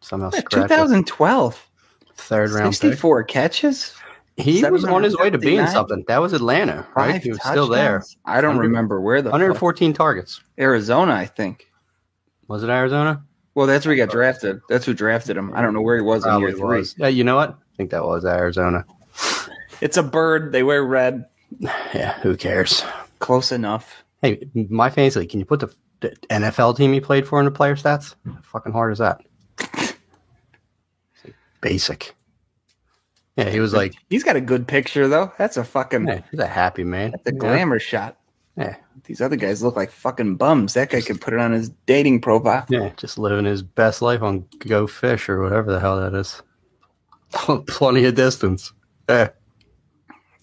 [0.00, 1.68] Somehow Yeah, scratch a 2012,
[2.14, 2.80] third round pick.
[2.80, 3.94] 64 catches.
[4.36, 6.02] He was on his way to being something.
[6.08, 7.12] That was Atlanta, right?
[7.12, 8.02] five He was still there.
[8.24, 9.32] I don't remember where the fuck.
[9.34, 10.40] 114 targets.
[10.58, 11.66] Arizona, I think.
[12.48, 13.22] Was it Arizona?
[13.54, 14.60] Well, that's where he got drafted.
[14.70, 15.52] That's who drafted him.
[15.54, 16.78] I don't know where he was in year three.
[16.78, 16.94] was.
[16.96, 17.50] Yeah, you know what?
[17.50, 18.86] I think that was Arizona.
[19.82, 20.52] It's a bird.
[20.52, 21.26] They wear red.
[21.92, 22.84] Yeah, who cares?
[23.20, 24.04] Close enough.
[24.22, 27.44] Hey, my fantasy league, can you put the, the NFL team he played for in
[27.46, 28.14] the player stats?
[28.26, 29.20] How fucking hard is that?
[31.60, 32.14] Basic.
[33.36, 35.32] Yeah, he was like, He's got a good picture though.
[35.38, 37.12] That's a fucking yeah, he's a happy man.
[37.12, 37.38] that's a Yeah.
[37.38, 38.16] glamour shot.
[38.56, 40.74] Yeah, These other guys look like fucking bums.
[40.74, 42.66] That guy could put it on his dating profile.
[42.68, 46.42] yeah, just living his best life on Go Fish or whatever the hell that is.
[47.68, 48.72] Plenty of distance.
[49.08, 49.28] Yeah,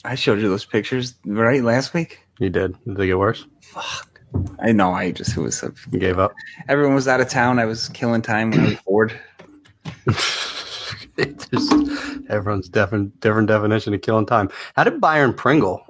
[0.05, 2.19] I showed you those pictures right last week.
[2.39, 2.75] You did.
[2.85, 3.45] Did they get worse?
[3.61, 4.21] Fuck.
[4.59, 4.91] I know.
[4.91, 5.63] I just it was.
[5.91, 6.33] You gave up.
[6.67, 7.59] everyone was out of town.
[7.59, 9.19] I was killing time when I was bored.
[11.17, 11.73] Just
[12.29, 14.49] everyone's different different definition of killing time.
[14.75, 15.81] How did Byron Pringle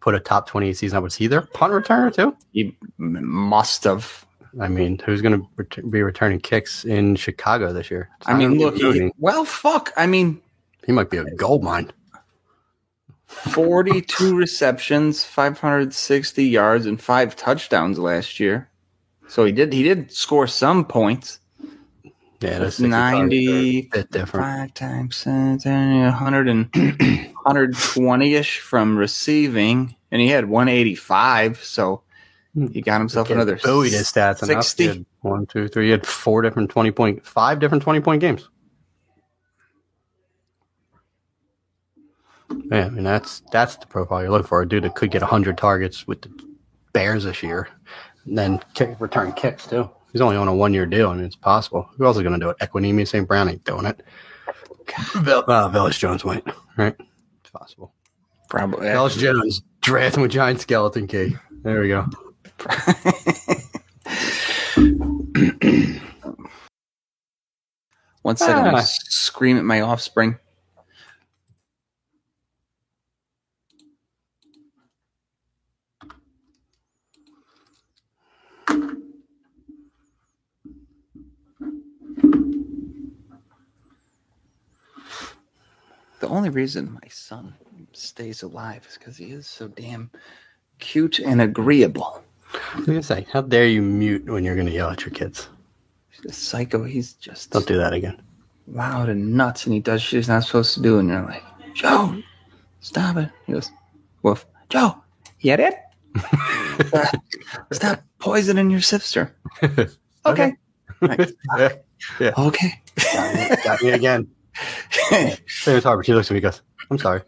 [0.00, 1.02] put a top 28 season up?
[1.02, 2.36] Was he their punt returner too?
[2.52, 4.24] He must have.
[4.60, 8.08] I mean, who's going to ret- be returning kicks in Chicago this year?
[8.26, 8.76] I mean, look.
[8.76, 9.92] He, well, fuck.
[9.96, 10.40] I mean,
[10.86, 11.90] he might be a gold mine.
[13.34, 18.68] Forty-two receptions, five hundred sixty yards, and five touchdowns last year.
[19.28, 19.72] So he did.
[19.72, 21.40] He did score some points.
[22.40, 24.44] Yeah, that's That's 90 bit different.
[24.44, 25.30] five times uh,
[25.64, 32.02] 100 and 120-ish from receiving, and he had 185, so
[32.72, 34.64] he got himself another buoyed his stats enough.
[34.64, 34.82] 60.
[34.82, 35.86] He had One, two, three.
[35.86, 38.48] He had four different twenty point, five different twenty point games.
[42.70, 44.62] Yeah, I mean that's that's the profile you're looking for.
[44.62, 46.30] A dude that could get hundred targets with the
[46.92, 47.68] Bears this year,
[48.26, 49.90] and then kick, return kicks too.
[50.12, 51.10] He's only on a one year deal.
[51.10, 51.88] I mean, it's possible.
[51.96, 52.58] Who else is going to do it?
[52.60, 53.26] Equanimeous St.
[53.26, 54.00] Brown ain't doing it.
[55.16, 56.44] Vill- uh, Velus Jones might.
[56.76, 56.94] Right?
[57.40, 57.92] It's possible.
[58.48, 58.86] Probably.
[58.86, 61.36] Velus Jones drafting with giant skeleton key.
[61.64, 62.06] There we go.
[68.22, 68.70] One second, I'm Ah.
[68.72, 70.36] gonna scream at my offspring.
[86.24, 87.52] The only reason my son
[87.92, 90.10] stays alive is because he is so damn
[90.78, 92.22] cute and agreeable.
[92.72, 95.10] I was gonna say, how dare you mute when you're going to yell at your
[95.10, 95.50] kids?
[96.08, 96.82] He's a psycho.
[96.82, 98.22] He's just Don't do that again.
[98.66, 101.42] loud and nuts, and he does shit he's not supposed to do, and you're like,
[101.74, 102.16] Joe,
[102.80, 103.28] stop it.
[103.44, 103.70] He goes,
[104.22, 104.96] Woof, Joe,
[105.40, 105.74] you get it?
[106.94, 107.06] Uh,
[107.74, 109.36] stop poisoning your sister.
[110.26, 110.54] Okay.
[111.02, 111.32] Right.
[112.18, 112.32] Yeah.
[112.38, 112.80] Okay.
[113.12, 114.26] Got me, got me again.
[115.12, 116.06] As Harvard.
[116.06, 117.22] She looks at me and goes, I'm sorry.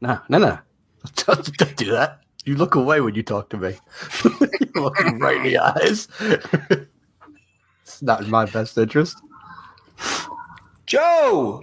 [0.00, 0.58] No, no, no.
[1.16, 2.20] Don't, don't do that.
[2.44, 3.76] You look away when you talk to me.
[4.24, 6.08] you look right in the eyes.
[7.82, 9.16] it's not in my best interest.
[10.86, 11.60] Joe!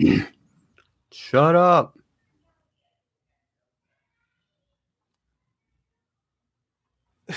[1.11, 1.99] Shut up.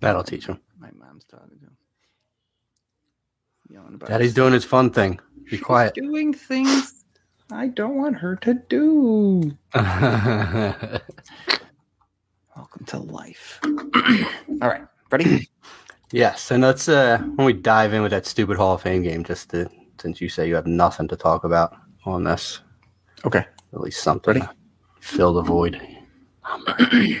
[0.00, 0.60] That'll teach him.
[1.06, 1.76] Mom's talking to him.
[3.68, 5.20] Yelling about Daddy's doing his fun thing.
[5.44, 5.94] Be She's quiet.
[5.94, 7.04] doing things
[7.50, 9.56] I don't want her to do.
[9.74, 11.00] Welcome
[12.86, 13.60] to life.
[13.64, 14.82] All right.
[15.10, 15.48] Ready?
[16.12, 19.24] yes, and let's uh when we dive in with that stupid Hall of Fame game,
[19.24, 19.68] just to
[20.00, 21.76] since you say you have nothing to talk about
[22.06, 22.60] on this,
[23.24, 23.44] Okay.
[23.72, 24.46] at least something Ready?
[25.00, 25.80] fill the void.